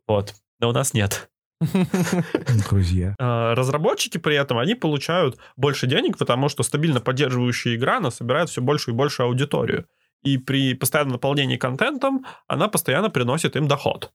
Вот. 0.06 0.34
Но 0.61 0.68
у 0.70 0.73
нас 0.73 0.94
нет. 0.94 1.30
Друзья. 2.68 3.14
А, 3.18 3.54
Разработчики 3.54 4.18
при 4.18 4.37
этом, 4.37 4.58
они 4.58 4.75
получают 4.75 5.38
больше 5.56 5.87
денег, 5.87 6.18
потому 6.18 6.49
что 6.49 6.62
стабильно 6.62 7.00
поддерживающая 7.00 7.76
игра, 7.76 7.99
она 7.99 8.11
собирает 8.11 8.50
все 8.50 8.61
больше 8.61 8.90
и 8.90 8.94
больше 8.94 9.23
аудиторию. 9.23 9.87
И 10.23 10.38
при 10.38 10.75
постоянном 10.75 11.12
наполнении 11.12 11.56
контентом 11.56 12.25
она 12.46 12.68
постоянно 12.68 13.11
приносит 13.11 13.56
им 13.56 13.68
доход. 13.68 14.12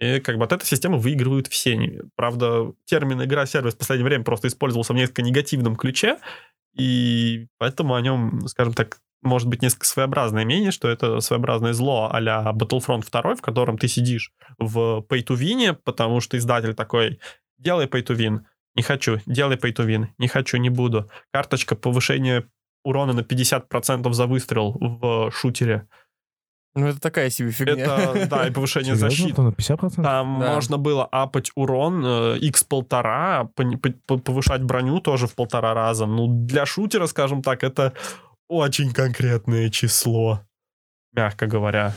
И 0.00 0.20
как 0.20 0.38
бы 0.38 0.44
от 0.44 0.52
этой 0.52 0.66
системы 0.66 0.98
выигрывают 0.98 1.46
все. 1.46 2.02
Правда, 2.16 2.72
термин 2.84 3.22
«игра-сервис» 3.22 3.74
в 3.74 3.78
последнее 3.78 4.06
время 4.06 4.24
просто 4.24 4.48
использовался 4.48 4.92
в 4.92 4.96
несколько 4.96 5.22
негативном 5.22 5.76
ключе, 5.76 6.18
и 6.76 7.46
поэтому 7.58 7.94
о 7.94 8.00
нем, 8.00 8.48
скажем 8.48 8.74
так, 8.74 8.98
может 9.24 9.48
быть 9.48 9.62
несколько 9.62 9.86
своеобразное 9.86 10.44
мнение, 10.44 10.70
что 10.70 10.88
это 10.88 11.20
своеобразное 11.20 11.72
зло 11.72 12.10
а-ля 12.12 12.52
Battlefront 12.54 13.04
2, 13.10 13.34
в 13.36 13.42
котором 13.42 13.78
ты 13.78 13.88
сидишь 13.88 14.32
в 14.58 15.04
pay-to-win, 15.08 15.74
потому 15.84 16.20
что 16.20 16.36
издатель 16.36 16.74
такой, 16.74 17.18
делай 17.58 17.86
pay-to-win, 17.86 18.40
не 18.76 18.82
хочу, 18.82 19.18
делай 19.26 19.56
pay-to-win, 19.56 20.08
не 20.18 20.28
хочу, 20.28 20.56
не 20.58 20.70
буду. 20.70 21.08
Карточка 21.32 21.74
повышения 21.76 22.44
урона 22.84 23.12
на 23.12 23.20
50% 23.20 24.12
за 24.12 24.26
выстрел 24.26 24.76
в 24.78 25.30
шутере. 25.32 25.88
Ну, 26.76 26.88
это 26.88 27.00
такая 27.00 27.30
себе 27.30 27.50
фигня. 27.52 27.84
Это, 27.84 28.26
да, 28.28 28.48
и 28.48 28.50
повышение 28.50 28.96
Серьезно? 28.96 29.08
защиты. 29.10 29.42
На 29.42 29.50
50%? 29.50 30.02
Там 30.02 30.40
Да. 30.40 30.54
можно 30.54 30.76
было 30.76 31.04
апать 31.04 31.52
урон 31.54 32.04
э, 32.04 32.38
x 32.38 32.64
полтора, 32.64 33.48
повышать 34.24 34.62
броню 34.64 34.98
тоже 34.98 35.28
в 35.28 35.36
полтора 35.36 35.72
раза. 35.72 36.06
Ну, 36.06 36.26
для 36.46 36.66
шутера, 36.66 37.06
скажем 37.06 37.42
так, 37.42 37.62
это 37.62 37.92
очень 38.48 38.92
конкретное 38.92 39.70
число, 39.70 40.40
мягко 41.12 41.46
говоря. 41.46 41.94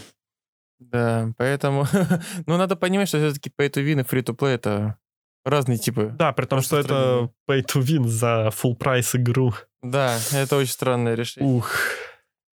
Да, 0.80 1.32
поэтому... 1.38 1.86
ну, 2.46 2.58
надо 2.58 2.76
понимать, 2.76 3.08
что 3.08 3.18
все-таки 3.18 3.50
pay 3.50 3.70
to 3.70 3.84
win 3.84 4.02
и 4.02 4.04
free 4.04 4.24
to 4.24 4.36
play 4.36 4.56
это 4.56 4.98
разные 5.44 5.78
типы. 5.78 6.14
Да, 6.18 6.34
при 6.34 6.46
том, 6.46 6.62
что 6.62 6.78
это 6.78 7.32
pay 7.50 7.66
to 7.66 7.82
win 7.82 8.08
за 8.08 8.50
full 8.54 8.76
прайс 8.76 9.16
игру. 9.16 9.54
Да, 9.82 10.18
это 10.34 10.58
очень 10.58 10.72
странное 10.72 11.16
решение. 11.16 11.52
Ух. 11.52 11.72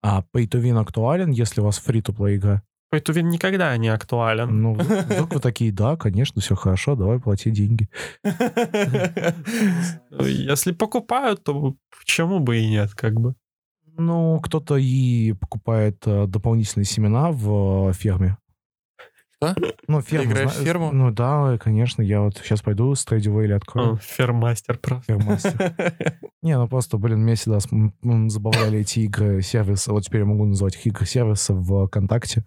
А 0.02 0.24
pay-to-win 0.34 0.80
актуален, 0.80 1.32
если 1.32 1.62
у 1.62 1.66
вас 1.66 1.80
фри-то-плей 1.80 2.38
игра? 2.38 2.62
Pay 2.94 3.04
to 3.04 3.14
win 3.14 3.24
никогда 3.24 3.76
не 3.76 3.90
актуален. 3.90 4.62
Ну, 4.62 4.74
вдруг 4.74 5.06
вдруг 5.06 5.34
вы 5.34 5.40
такие, 5.42 5.74
да, 5.74 5.98
конечно, 5.98 6.42
все 6.42 6.56
хорошо, 6.56 6.96
давай 6.96 7.20
плати 7.20 7.52
деньги. 7.52 7.90
Если 10.22 10.72
покупают, 10.72 11.44
то 11.44 11.76
почему 11.90 12.40
бы 12.40 12.60
и 12.60 12.70
нет, 12.70 12.94
как 12.94 13.20
бы. 13.20 13.36
Ну, 13.98 14.40
кто-то 14.42 14.78
и 14.78 15.34
покупает 15.34 16.04
э, 16.06 16.28
дополнительные 16.28 16.86
семена 16.86 17.32
в 17.32 17.90
э, 17.90 17.94
ферме. 17.94 18.38
Что? 19.42 19.56
Ну, 19.88 20.02
ферму. 20.02 20.26
играешь 20.32 20.52
зна- 20.54 20.62
в 20.62 20.66
ферму? 20.66 20.92
Ну 20.92 21.12
да, 21.12 21.58
конечно. 21.60 22.02
Я 22.02 22.22
вот 22.22 22.38
сейчас 22.38 22.62
пойду 22.62 22.94
с 22.96 23.06
Трейдивейли 23.06 23.54
открою. 23.54 23.94
О, 23.94 23.98
Фермастер 23.98 24.78
просто. 24.80 25.14
Фермастер. 25.14 25.76
Не, 26.42 26.58
ну 26.58 26.68
просто, 26.68 26.98
блин, 26.98 27.22
меня 27.22 27.36
всегда 27.36 27.60
забавляли 28.30 28.80
эти 28.80 29.02
игры 29.02 29.42
сервиса. 29.42 29.92
Вот 29.94 30.04
теперь 30.06 30.22
я 30.22 30.26
могу 30.26 30.46
назвать 30.46 30.76
их 30.76 30.88
игры 30.88 31.06
сервиса 31.06 31.54
в 31.54 31.88
ВКонтакте, 31.88 32.46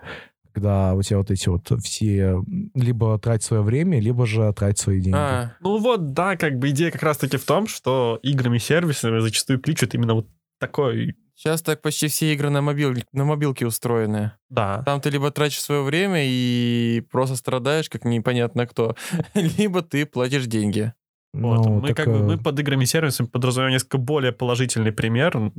когда 0.52 0.94
у 0.94 1.02
тебя 1.02 1.18
вот 1.18 1.30
эти 1.30 1.48
вот 1.48 1.70
все 1.84 2.42
либо 2.74 3.18
тратить 3.20 3.44
свое 3.44 3.62
время, 3.62 4.00
либо 4.00 4.26
же 4.26 4.52
тратить 4.52 4.78
свои 4.80 5.00
деньги. 5.00 5.16
А, 5.16 5.52
Ну 5.60 5.78
вот, 5.78 6.12
да, 6.12 6.36
как 6.36 6.58
бы 6.58 6.70
идея 6.70 6.90
как 6.90 7.04
раз-таки 7.04 7.36
в 7.36 7.44
том, 7.44 7.68
что 7.68 8.18
играми-сервисами 8.22 9.20
зачастую 9.20 9.60
кличут 9.60 9.94
именно 9.94 10.14
вот 10.14 10.28
такой... 10.58 11.14
сейчас 11.40 11.62
так 11.62 11.80
почти 11.80 12.08
все 12.08 12.34
игры 12.34 12.50
на, 12.50 12.60
мобил, 12.60 12.94
на 13.12 13.24
мобилке 13.24 13.66
устроены. 13.66 14.32
Да. 14.50 14.82
Там 14.82 15.00
ты 15.00 15.08
либо 15.08 15.30
тратишь 15.30 15.62
свое 15.62 15.82
время 15.82 16.22
и 16.26 17.02
просто 17.10 17.36
страдаешь, 17.36 17.88
как 17.88 18.04
непонятно 18.04 18.66
кто, 18.66 18.94
либо 19.34 19.80
ты 19.82 20.04
платишь 20.04 20.46
деньги. 20.46 20.92
Вот. 21.32 21.64
Ну, 21.64 21.80
мы 21.80 21.88
так, 21.88 21.96
как 21.96 22.06
бы 22.08 22.18
э, 22.18 22.22
мы 22.22 22.38
под 22.38 22.58
играми-сервисами 22.58 23.26
подразумеваем 23.28 23.72
несколько 23.72 23.98
более 23.98 24.32
положительный 24.32 24.92
пример, 24.92 25.52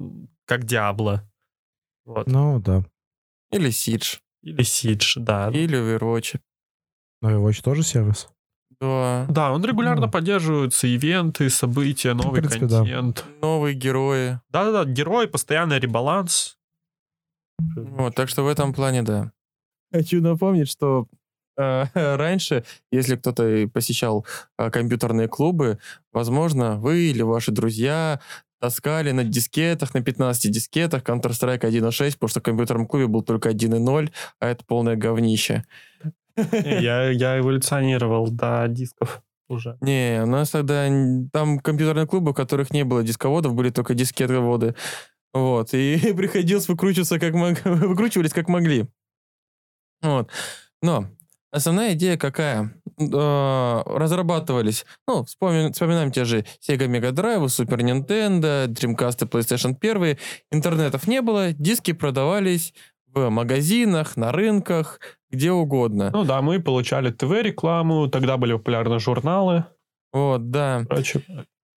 как 0.45 0.65
Diablo. 0.65 1.21
Вот. 2.05 2.27
Ну, 2.27 2.59
да. 2.59 2.83
Или 3.51 3.69
Siege, 3.69 4.19
Или 4.43 4.63
Siege, 4.63 5.13
да. 5.15 5.50
или 5.50 5.79
Overwatch. 5.79 6.39
Но 7.21 7.31
Overwatch 7.31 7.63
тоже 7.63 7.83
сервис. 7.83 8.29
Да. 8.81 9.27
Да, 9.29 9.51
он 9.51 9.63
регулярно 9.63 10.07
Ну. 10.07 10.11
поддерживается, 10.11 10.88
ивенты, 10.88 11.50
события, 11.50 12.13
новый 12.13 12.41
принципе, 12.41 12.65
да. 12.65 12.77
контент. 12.79 13.25
Новые 13.41 13.75
герои. 13.75 14.39
Да-да-да, 14.50 14.85
герой, 14.85 15.27
постоянный 15.27 15.79
ребаланс. 15.79 16.57
Вот, 17.75 18.15
так 18.15 18.27
что 18.27 18.43
в 18.43 18.47
этом 18.47 18.73
плане, 18.73 19.03
да. 19.03 19.31
Хочу 19.93 20.19
напомнить, 20.21 20.67
что 20.69 21.07
э, 21.57 21.85
раньше, 21.93 22.63
если 22.91 23.15
кто-то 23.15 23.69
посещал 23.71 24.25
э, 24.57 24.71
компьютерные 24.71 25.27
клубы, 25.27 25.77
возможно, 26.11 26.77
вы 26.77 27.01
или 27.11 27.21
ваши 27.21 27.51
друзья 27.51 28.19
таскали 28.59 29.11
на 29.11 29.23
дискетах, 29.23 29.93
на 29.93 30.01
15 30.01 30.51
дискетах 30.51 31.03
Counter-Strike 31.03 31.61
1.6, 31.61 32.13
потому 32.13 32.29
что 32.29 32.39
в 32.39 32.43
компьютерном 32.43 32.88
клубе 32.88 33.07
был 33.07 33.21
только 33.23 33.50
1.0, 33.50 34.11
а 34.39 34.47
это 34.47 34.63
полное 34.65 34.95
говнище. 34.95 35.65
Я, 36.63 37.10
я 37.10 37.39
эволюционировал 37.39 38.29
до 38.29 38.67
дисков 38.67 39.21
уже. 39.50 39.77
Не, 39.81 40.21
у 40.24 40.27
нас 40.27 40.50
тогда 40.51 40.88
там 41.31 41.60
компьютерные 41.60 42.07
клубы, 42.07 42.31
в 42.31 42.36
которых 42.36 42.71
не 42.71 42.83
было 42.83 43.03
дисководов, 43.03 43.53
были 43.53 43.69
только 43.69 43.93
дискетоводы. 43.93 44.75
Вот, 45.33 45.74
и 45.74 46.13
приходилось 46.17 46.67
выкручиваться 46.67 47.19
как 47.19 47.33
мог... 47.33 47.62
выкручивались 47.63 48.33
как 48.33 48.48
могли. 48.48 48.88
Вот. 50.01 50.29
Но 50.81 51.05
основная 51.51 51.93
идея 51.93 52.17
какая? 52.17 52.74
Э, 53.00 53.83
Разрабатывались, 53.86 54.86
ну, 55.07 55.24
вспомним- 55.24 55.71
вспоминаем 55.74 56.12
те 56.12 56.25
же 56.25 56.45
Sega 56.67 56.88
Mega 56.88 57.12
Drive, 57.12 57.45
Super 57.45 57.79
Nintendo, 57.79 58.67
Dreamcast 58.67 59.25
и 59.25 59.27
PlayStation 59.27 59.75
1. 59.79 60.17
Интернетов 60.51 61.07
не 61.07 61.21
было, 61.21 61.53
диски 61.53 61.93
продавались 61.93 62.74
в 63.13 63.29
магазинах, 63.29 64.17
на 64.17 64.31
рынках, 64.31 64.99
где 65.29 65.51
угодно. 65.51 66.09
Ну 66.13 66.23
да, 66.23 66.41
мы 66.41 66.59
получали 66.59 67.11
ТВ-рекламу, 67.11 68.07
тогда 68.07 68.37
были 68.37 68.53
популярны 68.53 68.99
журналы 68.99 69.65
Вот, 70.13 70.49
да. 70.51 70.83
прочее. 70.89 71.23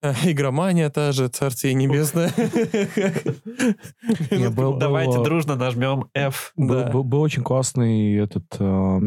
А, 0.02 0.12
Игромания 0.24 0.90
та 0.90 1.12
же, 1.12 1.28
царствие 1.28 1.72
небесное. 1.74 2.30
Давайте 4.30 5.16
был, 5.18 5.24
дружно 5.24 5.56
нажмем 5.56 6.08
F. 6.14 6.52
был, 6.56 6.68
Да. 6.74 6.90
был- 6.90 7.04
был 7.04 7.20
очень 7.22 7.42
классный 7.42 8.14
этот 8.16 8.44
э, 8.58 9.00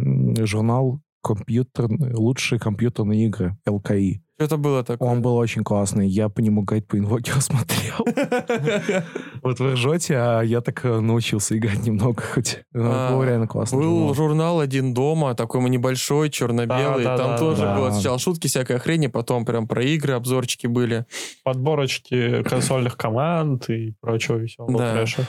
журнал 0.46 1.00
компьютер, 1.28 1.88
лучшие 2.16 2.60
компьютерные 2.60 3.26
игры, 3.26 3.58
ЛКИ. 3.68 4.22
Что-то 4.40 4.58
было 4.58 4.84
такое. 4.84 5.10
Он 5.10 5.24
был 5.24 5.36
очень 5.36 5.64
классный. 5.64 6.08
Я 6.08 6.30
по 6.30 6.42
нему 6.42 6.62
гайд 6.62 6.88
по 6.88 6.98
инвокеру 7.00 7.42
смотрел. 7.42 8.06
Вот 9.42 9.60
вы 9.60 9.72
ржете, 9.74 10.16
а 10.18 10.42
я 10.42 10.62
так 10.62 10.84
э, 10.86 11.00
научился 11.00 11.58
играть 11.58 11.86
немного 11.86 12.22
хоть. 12.22 12.62
Ну, 12.72 12.84
А, 12.86 13.12
Был 13.12 13.24
реально 13.24 13.48
классный 13.48 13.80
Был 13.80 14.14
журнал. 14.14 14.60
«Один 14.60 14.94
дома», 14.94 15.34
такой 15.34 15.68
небольшой, 15.70 16.30
черно-белый. 16.30 17.04
Там 17.04 17.38
тоже 17.38 17.64
было 17.64 17.92
сначала 17.92 18.20
шутки, 18.20 18.48
всякая 18.48 18.78
хрень, 18.78 19.06
и 19.06 19.08
потом 19.08 19.46
прям 19.46 19.68
про 19.68 19.84
игры, 19.84 20.14
обзорчики 20.14 20.68
были. 20.68 21.06
Подборочки 21.44 22.44
консольных 22.44 22.96
команд 22.98 23.70
и 23.70 23.96
прочего 24.02 24.38
веселого 24.38 24.78
трэша. 24.78 25.28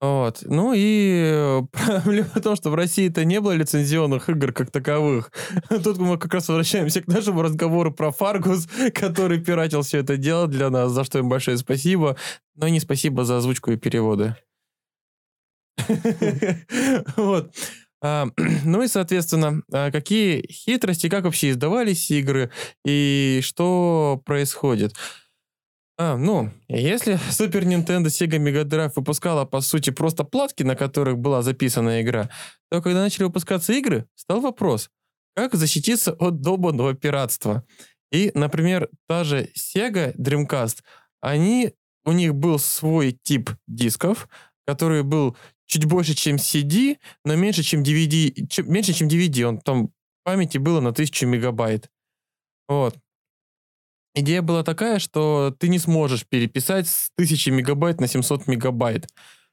Вот. 0.00 0.42
Ну 0.42 0.74
и 0.74 1.32
э, 1.32 1.62
проблема 1.72 2.28
в 2.34 2.40
том, 2.40 2.54
что 2.54 2.70
в 2.70 2.74
России-то 2.74 3.24
не 3.24 3.40
было 3.40 3.52
лицензионных 3.52 4.28
игр 4.28 4.52
как 4.52 4.70
таковых. 4.70 5.32
Тут 5.68 5.98
мы 5.98 6.18
как 6.18 6.34
раз 6.34 6.48
возвращаемся 6.48 7.02
к 7.02 7.08
нашему 7.08 7.42
разговору 7.42 7.92
про 7.92 8.12
Фаргус, 8.12 8.68
который 8.94 9.40
пиратил 9.40 9.82
все 9.82 9.98
это 9.98 10.16
дело 10.16 10.46
для 10.46 10.70
нас, 10.70 10.92
за 10.92 11.04
что 11.04 11.18
им 11.18 11.28
большое 11.28 11.56
спасибо. 11.56 12.16
Но 12.54 12.68
не 12.68 12.78
спасибо 12.80 13.24
за 13.24 13.38
озвучку 13.38 13.72
и 13.72 13.76
переводы. 13.76 14.36
Вот. 17.16 17.54
А, 18.00 18.28
Ну 18.64 18.82
и, 18.82 18.88
соответственно, 18.88 19.62
а, 19.72 19.90
какие 19.90 20.46
хитрости, 20.50 21.08
как 21.08 21.24
вообще 21.24 21.50
издавались 21.50 22.10
игры 22.10 22.50
и 22.84 23.40
что 23.42 24.22
происходит. 24.24 24.94
А, 26.00 26.16
ну, 26.16 26.50
если 26.68 27.14
Super 27.30 27.64
Nintendo, 27.64 28.06
Sega 28.06 28.38
Mega 28.38 28.62
Drive 28.62 28.92
выпускала, 28.94 29.44
по 29.44 29.60
сути, 29.60 29.90
просто 29.90 30.22
платки, 30.22 30.62
на 30.62 30.76
которых 30.76 31.18
была 31.18 31.42
записана 31.42 32.00
игра, 32.00 32.30
то 32.70 32.80
когда 32.80 33.00
начали 33.00 33.24
выпускаться 33.24 33.72
игры, 33.72 34.06
стал 34.14 34.40
вопрос, 34.40 34.90
как 35.34 35.54
защититься 35.54 36.12
от 36.12 36.40
долбанного 36.40 36.94
пиратства. 36.94 37.64
И, 38.12 38.30
например, 38.34 38.88
та 39.08 39.24
же 39.24 39.48
Sega 39.56 40.14
Dreamcast, 40.16 40.82
они, 41.20 41.74
у 42.04 42.12
них 42.12 42.32
был 42.32 42.60
свой 42.60 43.18
тип 43.22 43.50
дисков, 43.66 44.28
который 44.68 45.02
был 45.02 45.36
чуть 45.66 45.84
больше, 45.84 46.14
чем 46.14 46.36
CD, 46.36 46.98
но 47.24 47.34
меньше, 47.34 47.64
чем 47.64 47.82
DVD, 47.82 48.46
чем- 48.48 48.70
меньше, 48.72 48.92
чем 48.92 49.08
DVD. 49.08 49.48
Он 49.48 49.58
там 49.58 49.90
памяти 50.22 50.58
было 50.58 50.80
на 50.80 50.92
1000 50.92 51.26
мегабайт. 51.26 51.90
Вот. 52.68 52.96
Идея 54.18 54.42
была 54.42 54.64
такая, 54.64 54.98
что 54.98 55.54
ты 55.60 55.68
не 55.68 55.78
сможешь 55.78 56.26
переписать 56.28 56.88
с 56.88 57.10
1000 57.14 57.52
мегабайт 57.52 58.00
на 58.00 58.08
700 58.08 58.48
мегабайт. 58.48 59.06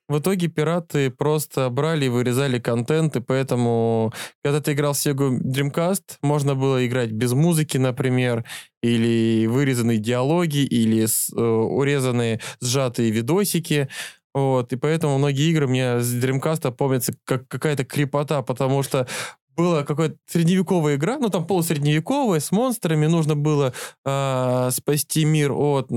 В 0.08 0.18
итоге 0.20 0.48
пираты 0.48 1.12
просто 1.12 1.70
брали 1.70 2.06
и 2.06 2.10
вырезали 2.10 2.58
контент, 2.58 3.16
и 3.16 3.22
поэтому, 3.22 4.12
когда 4.44 4.62
ты 4.62 4.74
играл 4.74 4.94
в 4.94 4.98
Sega 4.98 5.38
Dreamcast, 5.40 6.18
можно 6.24 6.56
было 6.56 6.86
играть 6.88 7.12
без 7.12 7.34
музыки, 7.34 7.78
например, 7.78 8.44
или 8.82 9.46
вырезанные 9.46 10.00
диалоги, 10.00 10.60
или 10.66 11.06
с- 11.06 11.32
э, 11.32 11.40
урезанные 11.40 12.40
сжатые 12.60 13.12
видосики. 13.12 13.88
Вот, 14.34 14.74
и 14.74 14.78
поэтому 14.78 15.18
многие 15.20 15.50
игры 15.52 15.68
мне 15.68 16.00
с 16.00 16.14
Dreamcast 16.14 16.72
помнятся 16.72 17.14
как 17.24 17.48
какая-то 17.48 17.86
крепота, 17.86 18.42
потому 18.42 18.82
что 18.84 19.08
была 19.56 19.84
какая-то 19.84 20.18
средневековая 20.28 20.96
игра, 20.96 21.18
ну 21.18 21.30
там 21.30 21.46
полусредневековая, 21.46 22.40
с 22.40 22.52
монстрами, 22.52 23.06
нужно 23.06 23.36
было 23.36 23.74
а, 24.04 24.70
спасти 24.72 25.26
мир 25.26 25.52
от 25.52 25.90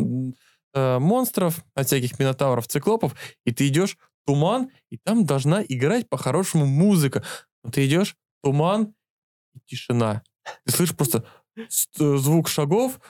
а, 0.75 0.99
монстров, 0.99 1.64
от 1.75 1.87
всяких 1.87 2.18
минотавров, 2.18 2.68
циклопов, 2.68 3.14
и 3.44 3.53
ты 3.53 3.68
идешь 3.68 3.97
туман, 4.27 4.71
и 4.90 4.99
там 4.99 5.25
должна 5.25 5.62
играть 5.62 6.09
по-хорошему 6.09 6.66
музыка. 6.66 7.25
Но 7.64 7.71
ты 7.71 7.87
идешь, 7.87 8.16
туман, 8.42 8.94
и 9.55 9.61
тишина. 9.66 10.23
Ты 10.64 10.73
слышишь 10.73 10.97
просто 10.97 11.25
э, 11.57 11.62
звук 12.16 12.49
шагов, 12.49 13.01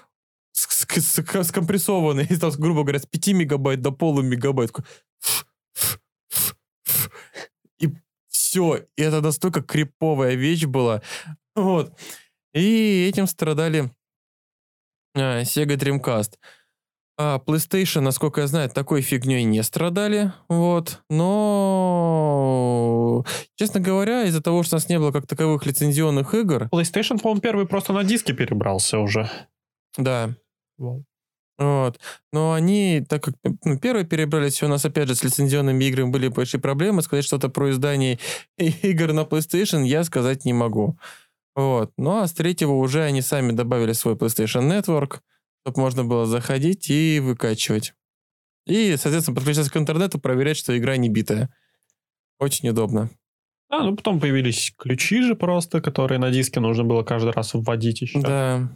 скомпрессованный, 0.53 2.27
грубо 2.59 2.83
говоря, 2.83 3.01
с 3.01 3.07
5 3.07 3.29
мегабайт 3.29 3.81
до 3.81 3.93
полумегабайт. 3.93 4.73
Все. 8.49 8.87
И 8.97 9.03
это 9.03 9.21
настолько 9.21 9.61
криповая 9.63 10.35
вещь 10.35 10.65
была. 10.65 11.03
Вот. 11.55 11.93
И 12.55 13.07
этим 13.09 13.27
страдали 13.27 13.91
а, 15.15 15.43
Sega 15.43 15.77
Dreamcast. 15.77 16.39
А 17.21 17.43
PlayStation, 17.45 18.01
насколько 18.01 18.41
я 18.43 18.47
знаю, 18.47 18.71
такой 18.71 19.03
фигней 19.03 19.45
не 19.45 19.63
страдали. 19.63 20.33
Вот. 20.49 21.03
Но, 21.11 22.45
честно 23.57 23.81
говоря, 23.81 24.23
из-за 24.25 24.41
того, 24.41 24.63
что 24.63 24.77
у 24.77 24.79
нас 24.79 24.89
не 24.89 24.99
было 24.99 25.11
как 25.11 25.27
таковых 25.27 25.67
лицензионных 25.67 26.33
игр, 26.35 26.69
PlayStation, 26.73 27.21
по-моему, 27.21 27.41
первый 27.41 27.67
просто 27.67 27.93
на 27.93 28.05
диски 28.05 28.33
перебрался 28.33 28.99
уже. 29.01 29.29
да, 29.97 30.31
Вот. 31.59 31.99
Но 32.33 32.53
они, 32.53 33.05
так 33.09 33.25
как 33.25 33.35
ну, 33.65 33.79
первые 33.79 34.07
перебрались, 34.07 34.63
у 34.63 34.69
нас 34.69 34.85
опять 34.85 35.09
же 35.09 35.17
с 35.17 35.25
лицензионными 35.25 35.85
играми 35.85 36.11
были 36.11 36.29
большие 36.29 36.61
проблемы. 36.61 37.03
Сказать 37.03 37.25
что-то 37.25 37.49
про 37.49 37.71
издание 37.71 38.19
игр 38.57 39.13
на 39.13 39.23
PlayStation 39.23 39.85
я 39.85 40.05
сказать 40.05 40.45
не 40.45 40.53
могу. 40.53 40.99
Вот. 41.57 41.93
Ну 41.97 42.19
а 42.19 42.29
с 42.29 42.33
третьего 42.33 42.73
уже 42.73 43.03
они 43.03 43.23
сами 43.23 43.51
добавили 43.51 43.93
свой 43.93 44.15
PlayStation 44.15 44.69
Network, 44.71 45.21
чтобы 45.67 45.81
можно 45.81 46.05
было 46.05 46.27
заходить 46.27 46.89
и 46.91 47.19
выкачивать. 47.19 47.95
И, 48.67 48.97
соответственно, 48.97 49.35
подключаться 49.35 49.73
к 49.73 49.77
интернету, 49.77 50.21
проверять, 50.21 50.59
что 50.59 50.77
игра 50.79 50.97
не 50.97 51.09
битая. 51.09 51.53
Очень 52.39 52.69
удобно. 52.69 53.11
А, 53.71 53.83
ну 53.83 53.97
потом 53.97 54.21
появились 54.21 54.73
ключи 54.79 55.23
же 55.23 55.35
просто, 55.35 55.81
которые 55.81 56.19
на 56.19 56.31
диске 56.31 56.61
нужно 56.61 56.85
было 56.85 57.03
каждый 57.03 57.33
раз 57.33 57.55
вводить 57.55 58.01
еще. 58.03 58.21
Да. 58.21 58.71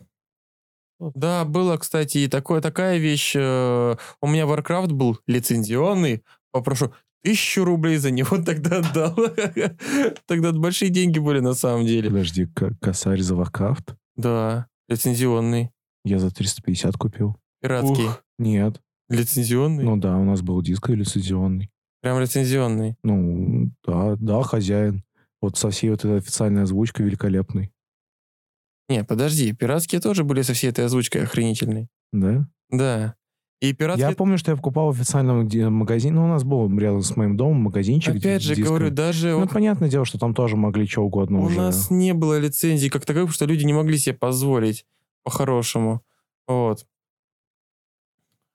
Да, 1.14 1.44
было, 1.44 1.76
кстати, 1.76 2.18
и 2.18 2.28
такое, 2.28 2.60
такая 2.60 2.98
вещь. 2.98 3.32
э, 3.36 3.96
У 4.20 4.26
меня 4.26 4.44
Warcraft 4.44 4.92
был 4.92 5.18
лицензионный. 5.26 6.22
Попрошу 6.52 6.92
тысячу 7.22 7.64
рублей 7.64 7.96
за 7.98 8.10
него 8.10 8.38
тогда 8.44 8.78
отдал. 8.78 9.16
Тогда 10.26 10.52
большие 10.52 10.90
деньги 10.90 11.18
были 11.18 11.40
на 11.40 11.54
самом 11.54 11.86
деле. 11.86 12.08
Подожди, 12.10 12.48
косарь 12.80 13.20
за 13.20 13.34
Warcraft? 13.34 13.94
Да, 14.16 14.66
лицензионный, 14.88 15.70
Я 16.04 16.18
за 16.18 16.30
350 16.30 16.96
купил. 16.96 17.36
пиратский. 17.60 18.06
Ух. 18.06 18.22
Нет. 18.38 18.80
Лицензионный? 19.08 19.84
Ну 19.84 19.96
да, 19.96 20.16
у 20.16 20.24
нас 20.24 20.42
был 20.42 20.60
диск 20.62 20.88
лицензионный. 20.88 21.70
Прям 22.00 22.20
лицензионный. 22.20 22.96
Ну, 23.04 23.70
да, 23.86 24.16
да, 24.18 24.42
хозяин. 24.42 25.04
Вот 25.40 25.56
со 25.56 25.70
всей 25.70 25.90
вот 25.90 26.00
этой 26.04 26.18
официальной 26.18 26.62
озвучкой 26.62 27.06
великолепный. 27.06 27.71
Не, 28.92 29.04
подожди, 29.04 29.52
пиратские 29.52 30.00
тоже 30.02 30.22
были 30.22 30.42
со 30.42 30.52
всей 30.52 30.68
этой 30.68 30.84
озвучкой 30.84 31.22
охренительной. 31.22 31.88
Да? 32.12 32.46
Да. 32.70 33.14
И 33.62 33.72
пиратские... 33.72 34.10
Я 34.10 34.14
помню, 34.16 34.36
что 34.36 34.50
я 34.50 34.56
покупал 34.56 34.90
в 34.90 34.94
официальном 35.00 35.48
магазине. 35.72 36.14
Ну, 36.14 36.24
у 36.24 36.28
нас 36.28 36.44
был 36.44 36.68
рядом 36.78 37.00
с 37.00 37.16
моим 37.16 37.36
домом 37.36 37.62
магазинчик. 37.62 38.16
Опять 38.16 38.42
же, 38.42 38.54
дисками. 38.54 38.66
говорю, 38.66 38.90
даже 38.90 39.30
Ну, 39.30 39.40
вот 39.40 39.50
понятное 39.50 39.88
дело, 39.88 40.04
что 40.04 40.18
там 40.18 40.34
тоже 40.34 40.56
могли 40.56 40.86
что 40.86 41.02
угодно 41.02 41.38
у 41.38 41.44
уже. 41.44 41.56
нас 41.56 41.90
не 41.90 42.12
было 42.12 42.38
лицензии 42.38 42.88
как 42.88 43.06
таковой, 43.06 43.28
потому 43.28 43.34
что 43.34 43.46
люди 43.46 43.64
не 43.64 43.72
могли 43.72 43.96
себе 43.96 44.14
позволить 44.14 44.84
по-хорошему. 45.22 46.02
Вот. 46.46 46.86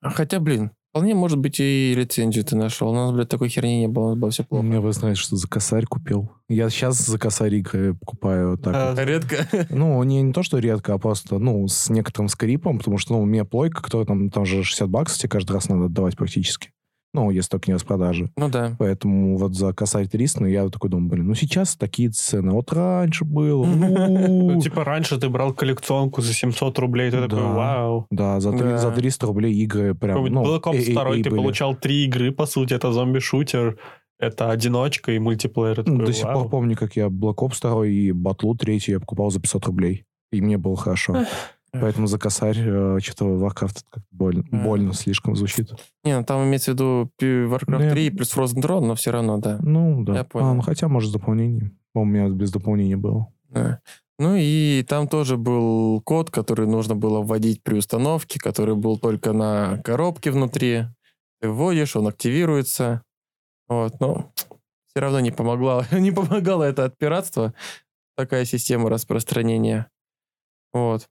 Хотя, 0.01 0.39
блин, 0.39 0.71
вполне 0.97 1.13
может 1.13 1.37
быть 1.37 1.59
и 1.59 1.93
лицензию 1.95 2.43
ты 2.43 2.55
нашел. 2.55 2.89
У 2.89 2.93
нас, 2.93 3.11
блядь, 3.11 3.29
такой 3.29 3.49
херни 3.49 3.81
не 3.81 3.87
было, 3.87 4.05
у 4.05 4.09
нас 4.09 4.17
было 4.17 4.31
все 4.31 4.43
плохо. 4.43 4.65
Мне 4.65 4.79
вы 4.79 4.91
знаете, 4.93 5.21
что 5.21 5.35
за 5.35 5.47
косарь 5.47 5.85
купил. 5.85 6.31
Я 6.49 6.71
сейчас 6.71 6.97
за 6.97 7.19
косарь 7.19 7.53
игры 7.53 7.93
покупаю 7.93 8.57
так. 8.57 8.73
А, 8.75 8.89
вот. 8.91 8.99
Редко. 8.99 9.47
Ну, 9.69 10.01
не, 10.03 10.23
не 10.23 10.33
то, 10.33 10.41
что 10.41 10.57
редко, 10.57 10.95
а 10.95 10.97
просто, 10.97 11.37
ну, 11.37 11.67
с 11.67 11.89
некоторым 11.89 12.29
скрипом, 12.29 12.79
потому 12.79 12.97
что, 12.97 13.13
ну, 13.13 13.21
у 13.21 13.25
меня 13.25 13.45
плойка, 13.45 13.83
которая 13.83 14.07
там, 14.07 14.31
там 14.31 14.45
же 14.45 14.63
60 14.63 14.89
баксов 14.89 15.19
тебе 15.19 15.29
каждый 15.29 15.51
раз 15.51 15.69
надо 15.69 15.85
отдавать 15.85 16.17
практически. 16.17 16.71
Ну, 17.17 17.31
если 17.31 17.49
только 17.49 17.71
не 17.71 17.73
распродажи. 17.73 18.29
Ну 18.37 18.47
да. 18.49 18.75
Поэтому 18.77 19.37
вот 19.37 19.55
за 19.55 19.73
косарь 19.73 20.07
300, 20.07 20.41
ну, 20.41 20.47
я 20.47 20.69
такой 20.69 20.89
думаю, 20.91 21.09
блин, 21.09 21.27
ну, 21.27 21.33
сейчас 21.33 21.75
такие 21.75 22.09
цены. 22.09 22.51
Вот 22.51 22.71
раньше 22.71 23.25
было. 23.25 23.65
ну, 23.65 24.61
типа, 24.61 24.83
раньше 24.83 25.17
ты 25.17 25.27
брал 25.29 25.51
коллекционку 25.53 26.21
за 26.21 26.33
700 26.33 26.77
рублей, 26.79 27.09
ты 27.09 27.21
такой, 27.21 27.41
вау. 27.41 28.05
Да, 28.11 28.39
за, 28.39 28.51
три- 28.51 28.59
Да. 28.69 28.77
за 28.77 28.91
300 28.91 29.25
рублей 29.25 29.53
игры 29.63 29.95
прям, 29.95 30.25
ну, 30.25 30.43
Black 30.43 30.61
Ops 30.63 30.75
э- 30.75 30.91
э- 30.91 30.93
2, 30.93 31.15
э- 31.15 31.23
ты 31.23 31.29
получал 31.31 31.75
три 31.75 32.05
игры, 32.05 32.31
по 32.31 32.45
сути, 32.45 32.73
это 32.75 32.91
зомби-шутер, 32.91 33.77
это 34.19 34.51
одиночка 34.51 35.11
и 35.11 35.19
мультиплеер. 35.19 35.83
Ну, 35.87 36.05
До 36.05 36.13
сих 36.13 36.31
пор 36.31 36.49
помню, 36.49 36.75
как 36.77 36.95
я 36.95 37.07
Black 37.07 37.37
Ops 37.37 37.59
2 37.61 37.87
и 37.87 38.11
Батлу 38.11 38.55
3 38.55 38.79
я 38.91 38.99
покупал 38.99 39.31
за 39.31 39.39
500 39.39 39.65
рублей. 39.65 40.05
И 40.31 40.41
мне 40.41 40.57
было 40.57 40.75
хорошо. 40.75 41.25
Поэтому 41.71 42.07
за 42.07 42.17
косарь 42.17 42.57
э, 42.59 42.97
что-то 43.01 43.25
Warcraft 43.25 43.83
как 43.91 44.03
больно, 44.11 44.43
больно 44.51 44.93
слишком 44.93 45.35
звучит. 45.35 45.69
Не, 46.03 46.17
ну 46.17 46.23
там 46.25 46.43
имеется 46.45 46.71
в 46.71 46.73
виду 46.75 47.11
Warcraft 47.21 47.63
Ну, 47.67 47.81
я- 47.81 47.91
3 47.91 48.09
плюс 48.11 48.35
Frozen 48.35 48.61
Throne, 48.61 48.85
но 48.85 48.95
все 48.95 49.11
равно, 49.11 49.37
да. 49.37 49.59
Ну, 49.61 50.03
да. 50.03 50.15
Я 50.15 50.23
понял. 50.23 50.47
А, 50.47 50.53
ну, 50.53 50.61
хотя, 50.61 50.87
может, 50.87 51.09
с 51.09 51.13
дополнением. 51.13 51.77
У 51.93 52.05
меня 52.05 52.29
без 52.29 52.51
дополнения 52.51 52.95
было. 52.97 53.27
Да. 53.49 53.81
Ну 54.19 54.35
и 54.35 54.83
там 54.87 55.07
тоже 55.07 55.37
был 55.37 56.01
код, 56.01 56.31
который 56.31 56.65
нужно 56.67 56.95
было 56.95 57.21
вводить 57.21 57.61
при 57.61 57.75
установке, 57.77 58.39
который 58.39 58.75
был 58.75 58.97
только 58.97 59.31
на 59.33 59.77
коробке 59.83 60.31
внутри. 60.31 60.85
Ты 61.39 61.49
вводишь, 61.49 61.95
он 61.95 62.07
активируется. 62.07 63.03
Вот, 63.67 63.99
но 63.99 64.31
все 64.87 65.01
равно 65.01 65.19
не 65.19 65.31
помогла, 65.31 65.85
не 65.91 66.11
помогало 66.11 66.63
это 66.63 66.85
от 66.85 66.97
пиратства. 66.97 67.53
Такая 68.15 68.45
система 68.45 68.89
распространения. 68.89 69.87
Вот. 70.73 71.07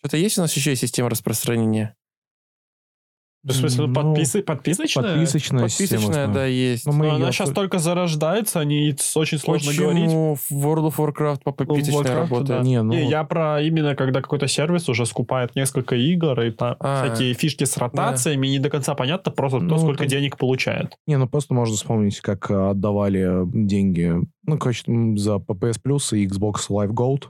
Что-то 0.00 0.16
есть 0.16 0.38
у 0.38 0.42
нас 0.42 0.54
еще 0.54 0.74
система 0.76 1.10
распространения? 1.10 1.94
В 3.44 3.52
смысле, 3.52 3.86
Ну, 3.86 3.94
подписы, 3.94 4.42
подписочная? 4.42 5.14
Подписочная, 5.14 5.68
система, 5.68 6.02
Подписочная, 6.02 6.24
знаю. 6.24 6.32
да, 6.34 6.44
есть. 6.46 6.84
Но 6.86 6.92
мы 6.92 7.06
Но 7.06 7.14
она 7.14 7.32
сейчас 7.32 7.50
только 7.50 7.78
зарождается, 7.78 8.58
они 8.58 8.94
очень 9.14 9.38
сложно 9.38 9.72
говорить. 9.72 10.04
Почему 10.06 10.34
в 10.34 10.50
World 10.52 10.90
of 10.92 10.96
Warcraft 10.96 11.42
по 11.44 11.52
подписочной 11.52 12.02
Warcraft, 12.02 12.14
работает? 12.14 12.46
да. 12.48 12.60
Не, 12.62 12.82
ну, 12.82 12.92
Не, 12.92 13.08
я 13.08 13.22
про 13.24 13.62
именно, 13.62 13.94
когда 13.94 14.20
какой-то 14.22 14.48
сервис 14.48 14.88
уже 14.88 15.06
скупает 15.06 15.54
несколько 15.54 15.94
игр, 15.94 16.38
и 16.42 16.50
там 16.50 16.76
А, 16.80 17.04
всякие 17.06 17.32
фишки 17.32 17.62
с 17.64 17.76
ротациями, 17.76 18.48
не 18.48 18.58
до 18.58 18.70
конца 18.70 18.94
понятно 18.96 19.30
просто 19.30 19.60
Ну, 19.60 19.68
то, 19.68 19.78
сколько 19.78 19.98
там- 20.00 20.08
денег 20.08 20.36
получает. 20.36 20.96
не, 21.06 21.16
ну 21.16 21.28
просто 21.28 21.54
можно 21.54 21.76
вспомнить, 21.76 22.20
как 22.20 22.50
э, 22.50 22.70
отдавали 22.70 23.44
деньги, 23.54 24.14
ну, 24.42 24.58
короче, 24.58 24.82
за 25.16 25.36
PS 25.36 25.80
Plus 25.82 26.18
и 26.18 26.26
Xbox 26.26 26.68
Live 26.70 26.90
Gold. 26.90 27.28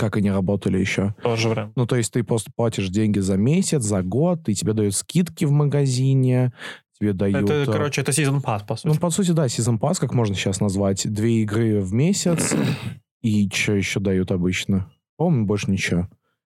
Как 0.00 0.16
они 0.16 0.30
работали 0.30 0.78
еще. 0.78 1.14
Тоже 1.22 1.50
время. 1.50 1.72
Ну, 1.76 1.86
то 1.86 1.94
есть 1.94 2.10
ты 2.10 2.24
просто 2.24 2.50
платишь 2.56 2.88
деньги 2.88 3.18
за 3.18 3.36
месяц, 3.36 3.82
за 3.82 4.02
год, 4.02 4.48
и 4.48 4.54
тебе 4.54 4.72
дают 4.72 4.94
скидки 4.94 5.44
в 5.44 5.50
магазине, 5.50 6.54
тебе 6.98 7.12
дают... 7.12 7.50
Это, 7.50 7.70
короче, 7.70 8.00
это 8.00 8.10
сезон 8.10 8.40
пас, 8.40 8.62
по 8.62 8.76
сути. 8.76 8.86
Ну, 8.86 8.98
по 8.98 9.10
сути, 9.10 9.32
да, 9.32 9.44
Season 9.44 9.78
Pass, 9.78 10.00
как 10.00 10.14
можно 10.14 10.34
сейчас 10.34 10.60
назвать. 10.60 11.06
Две 11.12 11.42
игры 11.42 11.82
в 11.82 11.92
месяц. 11.92 12.54
И 13.20 13.46
что 13.52 13.74
еще 13.74 14.00
дают 14.00 14.32
обычно? 14.32 14.90
По-моему, 15.18 15.44
больше 15.44 15.70
ничего. 15.70 16.08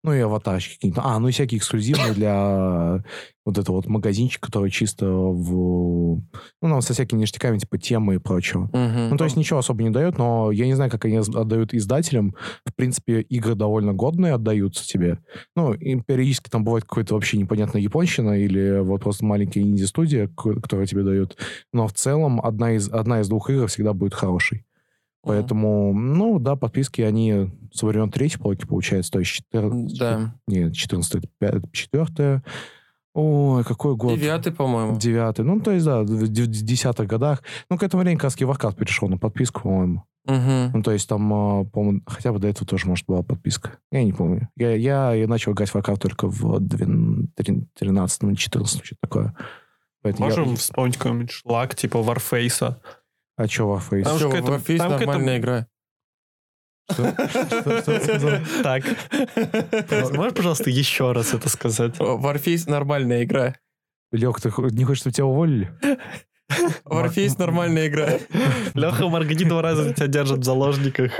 Ну, 0.08 0.14
и 0.14 0.20
аватарчики 0.20 0.76
какие-то. 0.76 1.02
А, 1.04 1.18
ну 1.18 1.28
и 1.28 1.32
всякие 1.32 1.58
эксклюзивные 1.58 2.14
для 2.14 3.04
вот 3.44 3.58
этого 3.58 3.76
вот 3.76 3.86
магазинчика, 3.86 4.46
который 4.46 4.70
чисто 4.70 5.06
в... 5.06 5.50
Ну, 5.50 6.22
нам 6.62 6.80
со 6.80 6.94
всякими 6.94 7.20
ништяками, 7.20 7.58
типа 7.58 7.76
темы 7.76 8.14
и 8.14 8.18
прочего. 8.18 8.70
Мгм. 8.72 9.10
Ну, 9.10 9.16
то 9.18 9.24
есть 9.24 9.36
ничего 9.36 9.58
особо 9.58 9.82
не 9.82 9.90
дают, 9.90 10.16
но 10.16 10.50
я 10.50 10.66
не 10.66 10.74
знаю, 10.74 10.90
как 10.90 11.04
они 11.04 11.18
отдают 11.18 11.74
издателям. 11.74 12.34
В 12.64 12.74
принципе, 12.74 13.20
игры 13.20 13.54
довольно 13.54 13.92
годные 13.92 14.32
отдаются 14.32 14.86
тебе. 14.86 15.18
Ну, 15.56 15.74
и 15.74 16.00
периодически 16.00 16.48
там 16.48 16.64
бывает 16.64 16.84
какой-то 16.84 17.14
вообще 17.14 17.36
непонятная 17.36 17.82
японщина 17.82 18.38
или 18.38 18.80
вот 18.80 19.02
просто 19.02 19.26
маленькая 19.26 19.60
инди-студия, 19.60 20.28
ко- 20.28 20.60
которая 20.60 20.86
тебе 20.86 21.02
дают. 21.02 21.36
Но 21.72 21.86
в 21.86 21.92
целом 21.92 22.40
одна 22.42 22.72
из, 22.72 22.88
одна 22.88 23.20
из 23.20 23.28
двух 23.28 23.50
игр 23.50 23.66
всегда 23.66 23.92
будет 23.92 24.14
хорошей. 24.14 24.64
Поэтому, 25.22 25.92
ну, 25.92 26.38
да, 26.38 26.56
подписки, 26.56 27.02
они 27.02 27.50
со 27.72 27.86
времен 27.86 28.10
третьей 28.10 28.40
полки, 28.40 28.64
получается, 28.66 29.12
то 29.12 29.18
есть 29.18 29.30
14... 29.32 29.98
Да. 29.98 30.34
Нет, 30.46 30.74
14 30.74 31.24
четвертая. 31.72 32.42
Ой, 33.14 33.64
какой 33.64 33.96
год? 33.96 34.16
Девятый, 34.18 34.52
по-моему. 34.52 34.96
Девятый. 34.96 35.44
Ну, 35.44 35.60
то 35.60 35.72
есть, 35.72 35.84
да, 35.84 36.02
в 36.02 36.28
десятых 36.28 37.08
годах. 37.08 37.42
Ну, 37.68 37.76
к 37.76 37.82
этому 37.82 38.02
времени 38.02 38.20
раз 38.22 38.36
Warcraft 38.36 38.76
перешел 38.76 39.08
на 39.08 39.18
подписку, 39.18 39.62
по-моему. 39.62 40.04
Мгм. 40.24 40.72
Ну, 40.74 40.82
то 40.82 40.92
есть 40.92 41.08
там, 41.08 41.32
а, 41.32 41.64
по-моему, 41.64 42.02
хотя 42.06 42.32
бы 42.32 42.38
до 42.38 42.48
этого 42.48 42.66
тоже, 42.66 42.86
может, 42.86 43.06
была 43.06 43.22
подписка. 43.22 43.78
Я 43.90 44.04
не 44.04 44.12
помню. 44.12 44.48
Я, 44.56 44.74
я, 44.76 45.14
я 45.14 45.26
начал 45.26 45.52
играть 45.52 45.70
в 45.70 45.74
Warcraft 45.74 45.98
только 45.98 46.28
в 46.28 46.60
13-14, 46.60 48.36
что-то 48.36 48.96
такое. 49.00 49.34
Поэтому 50.02 50.28
я- 50.28 50.36
Можем 50.36 50.56
вспомнить 50.56 50.96
какой-нибудь 50.96 51.30
шлак, 51.30 51.74
типа 51.74 51.96
Warface. 51.98 52.76
А 53.38 53.46
что 53.48 53.64
Warface? 53.74 54.02
Там 54.02 54.16
Всё, 54.18 54.30
же 54.30 54.36
какая-то- 54.36 54.52
Warface 54.52 54.76
там 54.78 54.90
какая-то- 54.90 55.06
нормальная 55.06 55.38
игра. 55.38 55.66
Что? 56.90 57.12
Что- 57.28 57.82
что 57.82 57.98
ты 57.98 58.00
сказал? 58.04 58.30
Так. 58.62 58.82
Можешь, 60.16 60.34
пожалуйста, 60.34 60.70
еще 60.70 61.12
раз 61.12 61.32
это 61.34 61.48
сказать? 61.48 61.96
Warface 61.98 62.68
нормальная 62.68 63.24
игра. 63.24 63.54
Лех, 64.12 64.40
ты 64.40 64.50
хо- 64.50 64.68
не 64.68 64.84
хочешь, 64.84 65.00
чтобы 65.00 65.12
тебя 65.14 65.26
уволили? 65.26 65.70
Warface 66.84 67.38
нормальная 67.38 67.88
игра. 67.88 68.08
Леха 68.74 69.08
Маргади 69.08 69.44
два 69.44 69.62
раза 69.62 69.92
тебя 69.94 70.06
держат 70.06 70.38
в 70.40 70.44
заложниках. 70.44 71.12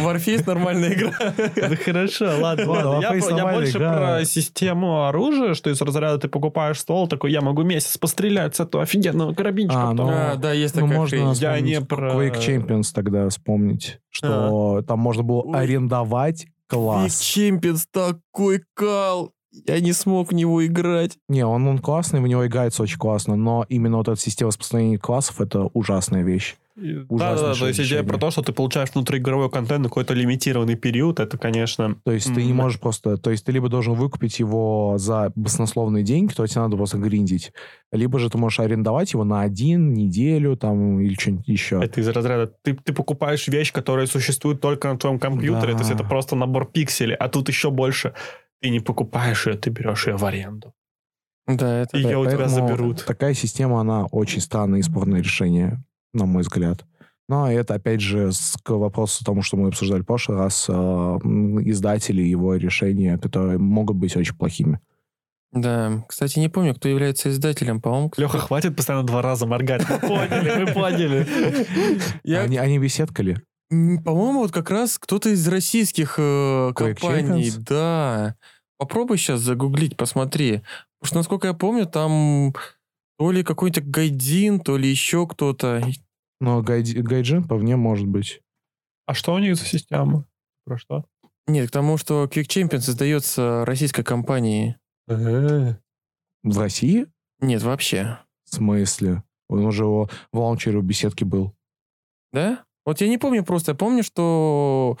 Warface 0.00 0.44
нормальная 0.46 0.92
игра. 0.94 1.12
Ну 1.68 1.76
хорошо, 1.84 2.30
ладно, 2.40 2.70
Ладно. 2.70 2.98
Я, 3.00 3.52
больше 3.52 3.78
игра. 3.78 3.96
про 3.96 4.24
систему 4.24 5.06
оружия, 5.06 5.54
что 5.54 5.70
из 5.70 5.80
разряда 5.80 6.18
ты 6.18 6.28
покупаешь 6.28 6.80
стол, 6.80 7.08
такой, 7.08 7.32
я 7.32 7.40
могу 7.40 7.62
месяц 7.62 7.98
пострелять 7.98 8.56
с 8.56 8.60
этого 8.60 8.82
офигенного 8.84 9.34
карабинчика. 9.34 9.88
А, 9.88 9.90
потом». 9.90 10.06
ну, 10.06 10.12
А, 10.12 10.36
да, 10.36 10.52
есть 10.52 10.74
Ну, 10.74 10.82
такая 10.82 10.98
можно. 10.98 11.32
Я 11.34 11.60
не 11.60 11.80
про- 11.80 12.12
Quake 12.14 12.38
Champions 12.38 12.92
тогда 12.94 13.28
вспомнить, 13.28 13.98
что 14.10 14.82
там 14.86 14.98
можно 14.98 15.22
было 15.22 15.42
Ой. 15.42 15.58
арендовать 15.60 16.46
класс. 16.66 17.20
Champions 17.20 17.82
такой 17.90 18.62
кал. 18.74 19.32
Я 19.66 19.80
не 19.80 19.92
смог 19.92 20.32
в 20.32 20.34
него 20.34 20.64
играть. 20.64 21.18
Не, 21.28 21.44
он, 21.44 21.66
он 21.68 21.78
классный, 21.78 22.20
в 22.20 22.26
него 22.26 22.46
играется 22.46 22.82
очень 22.82 22.96
классно, 22.96 23.36
но 23.36 23.66
именно 23.68 23.98
вот 23.98 24.08
эта 24.08 24.18
система 24.18 24.48
распространения 24.48 24.96
классов— 24.98 25.40
это 25.42 25.64
ужасная 25.74 26.22
вещь. 26.22 26.56
Да, 26.74 27.34
да, 27.34 27.36
да, 27.36 27.54
то 27.54 27.68
есть 27.68 27.80
идея 27.80 28.02
про 28.02 28.16
то, 28.16 28.30
что 28.30 28.42
ты 28.42 28.52
получаешь 28.52 28.90
внутриигровой 28.94 29.50
контент 29.50 29.82
на 29.82 29.88
какой-то 29.88 30.14
лимитированный 30.14 30.74
период, 30.74 31.20
это, 31.20 31.36
конечно... 31.36 31.96
То 32.04 32.12
есть 32.12 32.32
ты 32.34 32.44
не 32.44 32.52
можешь 32.52 32.80
просто... 32.80 33.16
То 33.18 33.30
есть 33.30 33.44
ты 33.44 33.52
либо 33.52 33.68
должен 33.68 33.94
выкупить 33.94 34.38
его 34.38 34.94
за 34.96 35.32
баснословные 35.34 36.02
деньги, 36.02 36.32
то 36.32 36.46
тебе 36.46 36.62
надо 36.62 36.76
просто 36.76 36.96
гриндить, 36.98 37.52
либо 37.90 38.18
же 38.18 38.30
ты 38.30 38.38
можешь 38.38 38.60
арендовать 38.60 39.12
его 39.12 39.24
на 39.24 39.42
один, 39.42 39.92
неделю 39.92 40.56
там 40.56 41.00
или 41.00 41.14
что-нибудь 41.14 41.48
еще. 41.48 41.80
Это 41.82 42.00
из 42.00 42.08
разряда, 42.08 42.52
ты, 42.62 42.74
ты 42.74 42.92
покупаешь 42.92 43.46
вещь, 43.48 43.72
которая 43.72 44.06
существует 44.06 44.60
только 44.60 44.88
на 44.90 44.98
твоем 44.98 45.18
компьютере, 45.18 45.72
Да. 45.72 45.78
то 45.78 45.84
есть 45.84 45.90
это 45.90 46.04
просто 46.04 46.36
набор 46.36 46.70
пикселей, 46.70 47.14
а 47.14 47.28
тут 47.28 47.48
еще 47.48 47.70
больше. 47.70 48.14
Ты 48.60 48.70
не 48.70 48.80
покупаешь 48.80 49.46
ее, 49.46 49.54
ты 49.54 49.70
берешь 49.70 50.06
ее 50.06 50.16
в 50.16 50.24
аренду. 50.24 50.72
Да, 51.46 51.80
это... 51.80 51.98
И 51.98 52.02
ее 52.02 52.18
у 52.18 52.30
тебя 52.30 52.48
заберут. 52.48 53.04
Такая 53.04 53.34
система, 53.34 53.80
она 53.80 54.06
очень 54.06 54.40
странное 54.40 54.78
и 54.78 54.82
спорное 54.82 55.20
решение, 55.20 55.82
на 56.12 56.26
мой 56.26 56.42
взгляд. 56.42 56.84
Но 57.28 57.50
это, 57.50 57.74
опять 57.74 58.00
же, 58.00 58.30
к 58.62 58.70
вопросу 58.70 59.24
тому, 59.24 59.42
что 59.42 59.56
мы 59.56 59.68
обсуждали 59.68 60.02
в 60.02 60.06
прошлый 60.06 60.38
раз, 60.38 60.66
э, 60.68 60.72
издатели, 60.72 62.20
его 62.22 62.56
решения, 62.56 63.16
которые 63.18 63.58
могут 63.58 63.96
быть 63.96 64.16
очень 64.16 64.36
плохими. 64.36 64.80
Да, 65.52 66.04
кстати, 66.08 66.38
не 66.38 66.48
помню, 66.48 66.74
кто 66.74 66.88
является 66.88 67.28
издателем, 67.30 67.80
по-моему. 67.80 68.10
кто- 68.10 68.22
Леха, 68.22 68.38
хватит 68.38 68.74
постоянно 68.74 69.06
два 69.06 69.20
раза 69.22 69.46
моргать. 69.46 69.88
Мы 69.88 69.98
поняли, 69.98 70.64
мы 70.64 70.72
поняли. 70.72 71.26
Я, 72.24 72.40
Они, 72.42 72.56
они 72.56 72.78
беседкали. 72.78 73.40
по-моему, 73.70 74.40
вот 74.40 74.52
как 74.52 74.70
раз 74.70 74.98
кто-то 74.98 75.28
из 75.30 75.46
российских 75.48 76.14
э, 76.18 76.72
компаний. 76.74 77.50
Да. 77.58 78.34
Попробуй 78.78 79.16
сейчас 79.18 79.40
загуглить, 79.40 79.96
посмотри. 79.96 80.62
Потому 81.00 81.06
что, 81.08 81.16
насколько 81.16 81.46
я 81.48 81.54
помню, 81.54 81.86
там 81.86 82.54
то 83.22 83.30
ли 83.30 83.44
какой-то 83.44 83.80
гайдин, 83.80 84.58
то 84.58 84.76
ли 84.76 84.88
еще 84.88 85.28
кто-то. 85.28 85.80
Но 86.40 86.60
гайди- 86.60 87.00
гайджин 87.02 87.44
по 87.44 87.56
мне 87.56 87.76
может 87.76 88.08
быть. 88.08 88.40
А 89.06 89.14
что 89.14 89.32
у 89.34 89.38
них 89.38 89.54
за 89.54 89.64
система? 89.64 90.26
Про 90.64 90.76
что? 90.76 91.04
Нет, 91.46 91.68
к 91.68 91.72
тому, 91.72 91.98
что 91.98 92.24
Quick 92.24 92.48
Champions 92.48 92.90
издается 92.90 93.64
российской 93.64 94.02
компанией. 94.02 94.74
В 95.06 95.78
России? 96.58 97.06
Нет, 97.38 97.62
вообще. 97.62 98.18
В 98.42 98.56
смысле? 98.56 99.22
Он 99.48 99.66
уже 99.66 99.84
в 99.84 100.08
лаунчере 100.32 100.78
у 100.78 100.82
беседки 100.82 101.22
был. 101.22 101.54
Да? 102.32 102.64
Вот 102.84 103.00
я 103.00 103.08
не 103.08 103.18
помню 103.18 103.44
просто. 103.44 103.70
Я 103.70 103.76
помню, 103.76 104.02
что... 104.02 104.98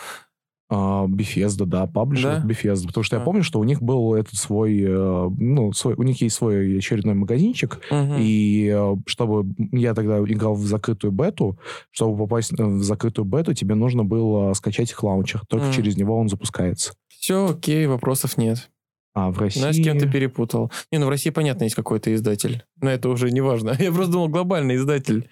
А, 0.74 1.04
Bethesda, 1.06 1.66
да, 1.66 1.86
паблишер 1.86 2.40
Да? 2.40 2.48
Bethesda. 2.48 2.86
Потому 2.86 3.04
что 3.04 3.16
я 3.16 3.22
А. 3.22 3.24
помню, 3.24 3.42
что 3.42 3.60
у 3.60 3.64
них 3.64 3.82
был 3.82 4.14
этот 4.14 4.36
свой, 4.36 4.80
э, 4.80 5.28
ну, 5.38 5.72
свой, 5.74 5.94
у 5.94 6.02
них 6.02 6.22
есть 6.22 6.34
свой 6.36 6.78
очередной 6.78 7.14
магазинчик, 7.14 7.78
Мгм. 7.90 8.16
и 8.18 8.72
э, 8.74 8.96
чтобы 9.06 9.52
я 9.72 9.92
тогда 9.92 10.18
играл 10.20 10.54
в 10.54 10.64
закрытую 10.64 11.12
бету, 11.12 11.58
чтобы 11.90 12.16
попасть 12.16 12.52
э, 12.58 12.64
в 12.64 12.82
закрытую 12.82 13.26
бету, 13.26 13.52
тебе 13.52 13.74
нужно 13.74 14.02
было 14.02 14.54
скачать 14.54 14.90
их 14.90 15.02
лаунчер. 15.02 15.42
Только 15.46 15.66
Мгм. 15.66 15.74
через 15.74 15.98
него 15.98 16.16
он 16.18 16.30
запускается. 16.30 16.94
Все 17.08 17.50
окей, 17.50 17.86
вопросов 17.86 18.38
нет. 18.38 18.70
А 19.14 19.30
в 19.30 19.38
России... 19.38 19.60
Знаешь, 19.60 19.76
с 19.76 19.84
кем 19.84 19.98
ты 19.98 20.10
перепутал? 20.10 20.72
Не, 20.90 20.96
ну 20.96 21.04
в 21.04 21.10
России, 21.10 21.28
понятно, 21.28 21.64
есть 21.64 21.76
какой-то 21.76 22.14
издатель. 22.14 22.62
Но 22.80 22.88
это 22.88 23.10
уже 23.10 23.30
не 23.30 23.42
важно. 23.42 23.76
Я 23.78 23.92
просто 23.92 24.12
думал, 24.12 24.28
глобальный 24.28 24.76
издатель. 24.76 25.28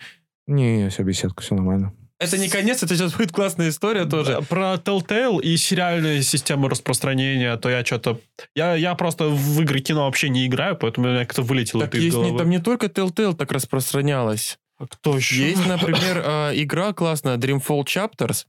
Не, 0.47 0.91
все, 0.91 1.03
беседка, 1.03 1.41
все 1.43 1.55
нормально. 1.55 1.95
Это 2.21 2.37
не 2.37 2.51
конец, 2.51 2.83
это 2.83 2.95
сейчас 2.95 3.15
будет 3.15 3.33
классная 3.33 3.71
история 3.71 4.05
тоже. 4.05 4.43
Про 4.49 4.75
Telltale 4.75 5.41
и 5.41 5.57
сериальную 5.57 6.23
систему 6.23 6.69
распространения, 6.69 7.57
то 7.57 7.71
я 7.71 7.83
что-то... 7.83 8.21
Я, 8.55 8.75
я 8.75 8.95
просто 8.95 9.29
в 9.31 9.63
игры 9.63 9.81
кино 9.81 10.05
вообще 10.05 10.29
не 10.29 10.47
играю, 10.47 10.77
поэтому 10.77 11.09
у 11.09 11.11
меня 11.11 11.25
как-то 11.25 11.41
вылетело 11.41 11.85
Так 11.85 11.95
это 11.95 11.99
из 11.99 12.05
есть, 12.05 12.17
не, 12.19 12.23
головы. 12.25 12.39
там 12.39 12.51
не 12.51 12.59
только 12.59 12.87
Telltale 12.87 13.35
так 13.35 13.51
распространялось. 13.53 14.59
А 14.79 14.87
Кто 14.87 15.17
еще? 15.17 15.49
Есть, 15.49 15.67
например, 15.67 16.23
э, 16.23 16.53
игра 16.57 16.93
классная 16.93 17.39
Dreamfall 17.39 17.85
Chapters. 17.85 18.45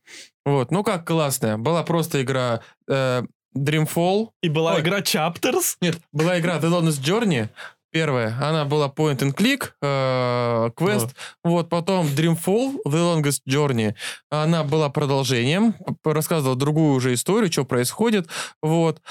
Вот, 0.46 0.72
ну 0.72 0.84
как 0.84 1.08
классная? 1.08 1.58
Была 1.58 1.84
просто 1.84 2.22
игра 2.22 2.60
э, 2.90 3.24
Dreamfall. 3.58 4.32
И 4.44 4.50
была 4.50 4.74
Ой. 4.74 4.82
игра 4.82 5.00
Chapters? 5.00 5.76
Нет, 5.80 5.98
была 6.12 6.38
игра 6.40 6.58
The 6.60 6.70
Longest 6.70 7.02
Journey. 7.02 7.48
Первая, 7.92 8.38
она 8.42 8.64
была 8.64 8.88
point 8.88 9.18
and 9.20 9.36
click, 9.36 9.72
э, 9.82 10.70
квест. 10.76 11.10
Вот, 11.44 11.70
потом 11.70 12.08
Dreamfall, 12.08 12.78
The 12.88 13.22
Longest 13.22 13.42
Journey. 13.48 13.96
Она 14.30 14.64
была 14.64 14.90
продолжением, 14.90 15.76
рассказывала 16.06 16.56
другую 16.56 16.94
уже 16.94 17.14
историю, 17.14 17.52
что 17.52 17.66
происходит. 17.66 18.30
Вот. 18.62 19.02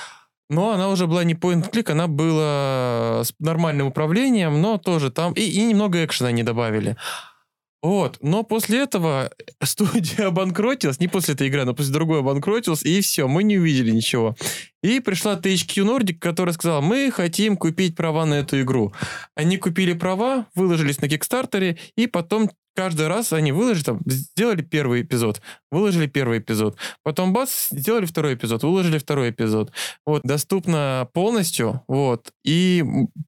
Но 0.48 0.72
она 0.72 0.88
уже 0.88 1.06
была 1.06 1.24
не 1.24 1.34
point 1.34 1.70
click, 1.70 1.92
она 1.92 2.08
была 2.08 3.20
с 3.22 3.32
нормальным 3.38 3.86
управлением, 3.86 4.60
но 4.60 4.78
тоже 4.78 5.10
там... 5.10 5.32
И, 5.34 5.42
и 5.42 5.62
немного 5.62 6.04
экшена 6.04 6.32
не 6.32 6.42
добавили. 6.42 6.96
Вот. 7.82 8.18
Но 8.20 8.42
после 8.42 8.80
этого 8.80 9.30
студия 9.62 10.26
обанкротилась, 10.26 11.00
не 11.00 11.08
после 11.08 11.34
этой 11.34 11.48
игры, 11.48 11.64
но 11.64 11.74
после 11.74 11.92
другой 11.92 12.20
обанкротилась, 12.20 12.82
и 12.82 13.00
все, 13.00 13.26
мы 13.26 13.42
не 13.42 13.58
увидели 13.58 13.90
ничего. 13.90 14.36
И 14.82 15.00
пришла 15.00 15.34
THQ 15.34 15.84
Nordic, 15.84 16.18
которая 16.18 16.54
сказала, 16.54 16.80
мы 16.80 17.10
хотим 17.10 17.56
купить 17.56 17.96
права 17.96 18.26
на 18.26 18.34
эту 18.34 18.60
игру. 18.62 18.92
Они 19.34 19.56
купили 19.56 19.92
права, 19.92 20.46
выложились 20.54 21.00
на 21.00 21.08
Кикстартере, 21.08 21.78
и 21.96 22.06
потом 22.06 22.50
каждый 22.74 23.08
раз 23.08 23.32
они 23.32 23.52
выложили, 23.52 23.84
там, 23.84 24.00
сделали 24.06 24.62
первый 24.62 25.02
эпизод, 25.02 25.40
выложили 25.70 26.06
первый 26.06 26.38
эпизод. 26.38 26.76
Потом 27.02 27.32
бац, 27.32 27.68
сделали 27.70 28.06
второй 28.06 28.34
эпизод, 28.34 28.62
выложили 28.62 28.98
второй 28.98 29.30
эпизод. 29.30 29.72
Вот, 30.06 30.22
доступно 30.22 31.08
полностью, 31.12 31.82
вот. 31.88 32.30
И 32.44 32.84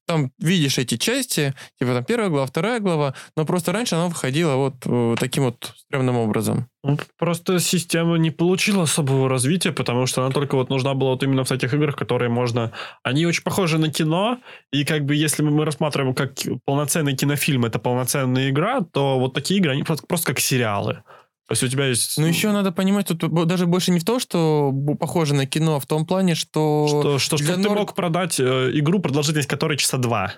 там 0.07 0.33
видишь 0.38 0.78
эти 0.78 0.96
части, 0.96 1.55
типа 1.78 1.94
там 1.94 2.05
первая 2.05 2.28
глава, 2.31 2.46
вторая 2.46 2.81
глава, 2.81 3.14
но 3.37 3.44
просто 3.44 3.72
раньше 3.72 3.94
она 3.94 4.09
выходила 4.09 4.57
вот 4.57 4.76
э, 4.85 5.16
таким 5.18 5.44
вот 5.44 5.72
стрёмным 5.76 6.16
образом. 6.16 6.68
Ну, 6.85 6.99
Просто 7.16 7.61
система 7.61 8.16
не 8.16 8.31
получила 8.31 8.83
особого 8.83 9.29
развития, 9.29 9.73
потому 9.73 10.07
что 10.07 10.25
она 10.25 10.33
только 10.33 10.57
вот 10.57 10.68
нужна 10.68 10.95
была 10.95 11.12
вот 11.12 11.23
именно 11.23 11.45
в 11.45 11.49
таких 11.49 11.73
играх, 11.75 11.95
которые 11.95 12.29
можно... 12.29 12.73
Они 13.05 13.25
очень 13.25 13.45
похожи 13.45 13.79
на 13.79 13.90
кино, 13.92 14.38
и 14.73 14.85
как 14.85 15.05
бы 15.05 15.14
если 15.14 15.42
мы 15.42 15.64
рассматриваем 15.64 16.14
как 16.14 16.35
полноценный 16.64 17.16
кинофильм, 17.16 17.64
это 17.64 17.79
полноценная 17.79 18.51
игра, 18.51 18.81
то 18.81 19.18
вот 19.18 19.33
такие 19.33 19.61
игры, 19.61 19.73
они 19.73 19.85
просто, 19.85 20.07
просто 20.07 20.27
как 20.27 20.40
сериалы. 20.40 21.05
То 21.47 21.53
есть 21.53 21.62
у 21.62 21.68
тебя 21.68 21.87
есть... 21.87 22.18
Ну, 22.18 22.27
еще 22.27 22.51
надо 22.51 22.73
понимать, 22.73 23.09
тут 23.09 23.47
даже 23.47 23.66
больше 23.66 23.90
не 23.90 24.01
в 24.01 24.05
то, 24.05 24.18
что 24.18 24.73
похоже 24.99 25.35
на 25.35 25.47
кино, 25.47 25.77
а 25.77 25.81
в 25.81 25.87
том 25.87 26.07
плане, 26.07 26.35
что... 26.35 26.87
Что, 26.88 27.18
что, 27.18 27.37
для 27.37 27.47
чтобы 27.47 27.62
ты 27.62 27.68
нор- 27.68 27.79
мог 27.79 27.95
продать 27.95 28.40
э, 28.40 28.71
игру, 28.75 29.01
продолжительность 29.01 29.49
которой 29.49 29.77
часа 29.77 29.99
два. 29.99 30.35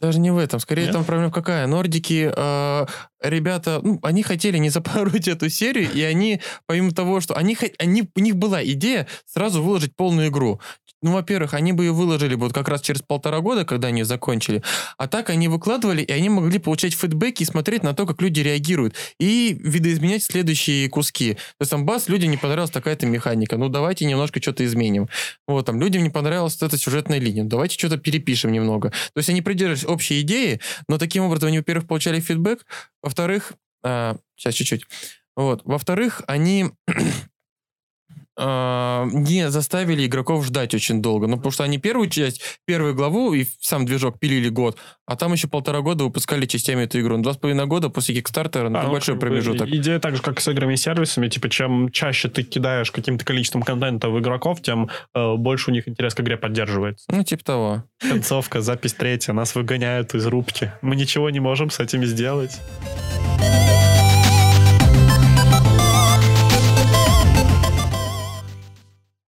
Даже 0.00 0.18
не 0.18 0.30
в 0.30 0.38
этом. 0.38 0.60
Скорее, 0.60 0.84
Нет? 0.84 0.92
там 0.92 1.04
проблема 1.04 1.30
какая? 1.30 1.66
Нордики, 1.66 2.30
э, 2.34 2.86
ребята, 3.22 3.80
ну, 3.82 3.98
они 4.02 4.22
хотели 4.22 4.58
не 4.58 4.68
запороть 4.68 5.28
эту 5.28 5.48
серию, 5.48 5.90
и 5.92 6.02
они, 6.02 6.40
помимо 6.66 6.92
того, 6.92 7.20
что 7.20 7.34
они, 7.34 7.56
они, 7.78 8.10
у 8.14 8.20
них 8.20 8.36
была 8.36 8.64
идея 8.64 9.06
сразу 9.24 9.62
выложить 9.62 9.94
полную 9.96 10.28
игру. 10.28 10.60
Ну, 11.04 11.12
во-первых, 11.12 11.52
они 11.52 11.74
бы 11.74 11.84
ее 11.84 11.92
выложили 11.92 12.34
вот 12.34 12.54
как 12.54 12.66
раз 12.66 12.80
через 12.80 13.02
полтора 13.02 13.40
года, 13.40 13.66
когда 13.66 13.88
они 13.88 14.04
закончили. 14.04 14.62
А 14.96 15.06
так 15.06 15.28
они 15.28 15.48
выкладывали, 15.48 16.00
и 16.00 16.10
они 16.10 16.30
могли 16.30 16.58
получать 16.58 16.94
фидбэки 16.94 17.42
и 17.42 17.44
смотреть 17.44 17.82
на 17.82 17.92
то, 17.92 18.06
как 18.06 18.22
люди 18.22 18.40
реагируют. 18.40 18.94
И 19.20 19.54
видоизменять 19.62 20.22
следующие 20.22 20.88
куски. 20.88 21.34
То 21.34 21.40
есть 21.60 21.70
там 21.70 21.84
бас, 21.84 22.08
людям 22.08 22.30
не 22.30 22.38
понравилась 22.38 22.70
такая-то 22.70 23.04
механика. 23.04 23.58
Ну, 23.58 23.68
давайте 23.68 24.06
немножко 24.06 24.40
что-то 24.40 24.64
изменим. 24.64 25.10
Вот, 25.46 25.66
там, 25.66 25.78
людям 25.78 26.02
не 26.02 26.08
понравилась 26.08 26.56
эта 26.62 26.78
сюжетная 26.78 27.18
линия. 27.18 27.44
Давайте 27.44 27.78
что-то 27.78 27.98
перепишем 27.98 28.50
немного. 28.50 28.88
То 28.88 29.18
есть 29.18 29.28
они 29.28 29.42
придерживались 29.42 29.84
общей 29.84 30.22
идеи, 30.22 30.60
но 30.88 30.96
таким 30.96 31.24
образом 31.24 31.48
они, 31.48 31.58
во-первых, 31.58 31.86
получали 31.86 32.18
фидбэк, 32.18 32.64
во-вторых, 33.02 33.52
а, 33.82 34.16
сейчас 34.36 34.54
чуть-чуть, 34.54 34.86
вот, 35.36 35.60
во-вторых, 35.64 36.22
они 36.26 36.70
а, 38.36 39.06
не 39.12 39.50
заставили 39.50 40.06
игроков 40.06 40.44
ждать 40.44 40.74
очень 40.74 41.00
долго. 41.00 41.26
Ну, 41.26 41.36
потому 41.36 41.52
что 41.52 41.64
они 41.64 41.78
первую 41.78 42.08
часть, 42.08 42.42
первую 42.64 42.94
главу 42.94 43.32
и 43.32 43.46
сам 43.60 43.86
движок 43.86 44.18
пилили 44.18 44.48
год, 44.48 44.76
а 45.06 45.16
там 45.16 45.32
еще 45.32 45.48
полтора 45.48 45.80
года 45.80 46.04
выпускали 46.04 46.46
частями 46.46 46.82
эту 46.84 47.00
игру. 47.00 47.16
Ну, 47.16 47.22
два 47.22 47.34
с 47.34 47.36
половиной 47.36 47.66
года 47.66 47.90
после 47.90 48.14
Кикстартера, 48.14 48.68
ну, 48.68 48.78
А, 48.78 48.82
ну, 48.84 48.92
большой 48.92 49.16
промежуток. 49.16 49.68
Идея 49.68 49.98
так 49.98 50.16
же, 50.16 50.22
как 50.22 50.40
с 50.40 50.48
играми 50.48 50.74
и 50.74 50.76
сервисами. 50.76 51.28
Типа, 51.28 51.48
чем 51.48 51.90
чаще 51.90 52.28
ты 52.28 52.42
кидаешь 52.42 52.90
каким-то 52.90 53.24
количеством 53.24 53.62
контента 53.62 54.08
в 54.08 54.18
игроков, 54.18 54.62
тем 54.62 54.90
э, 55.14 55.34
больше 55.36 55.70
у 55.70 55.72
них 55.72 55.88
интерес 55.88 56.14
к 56.14 56.20
игре 56.20 56.36
поддерживается. 56.36 57.04
Ну, 57.10 57.22
типа 57.22 57.44
того. 57.44 57.84
Концовка, 58.00 58.60
запись 58.60 58.94
третья, 58.94 59.32
нас 59.32 59.54
выгоняют 59.54 60.14
из 60.14 60.26
рубки. 60.26 60.72
Мы 60.82 60.96
ничего 60.96 61.30
не 61.30 61.40
можем 61.40 61.70
с 61.70 61.80
этим 61.80 62.04
сделать. 62.04 62.60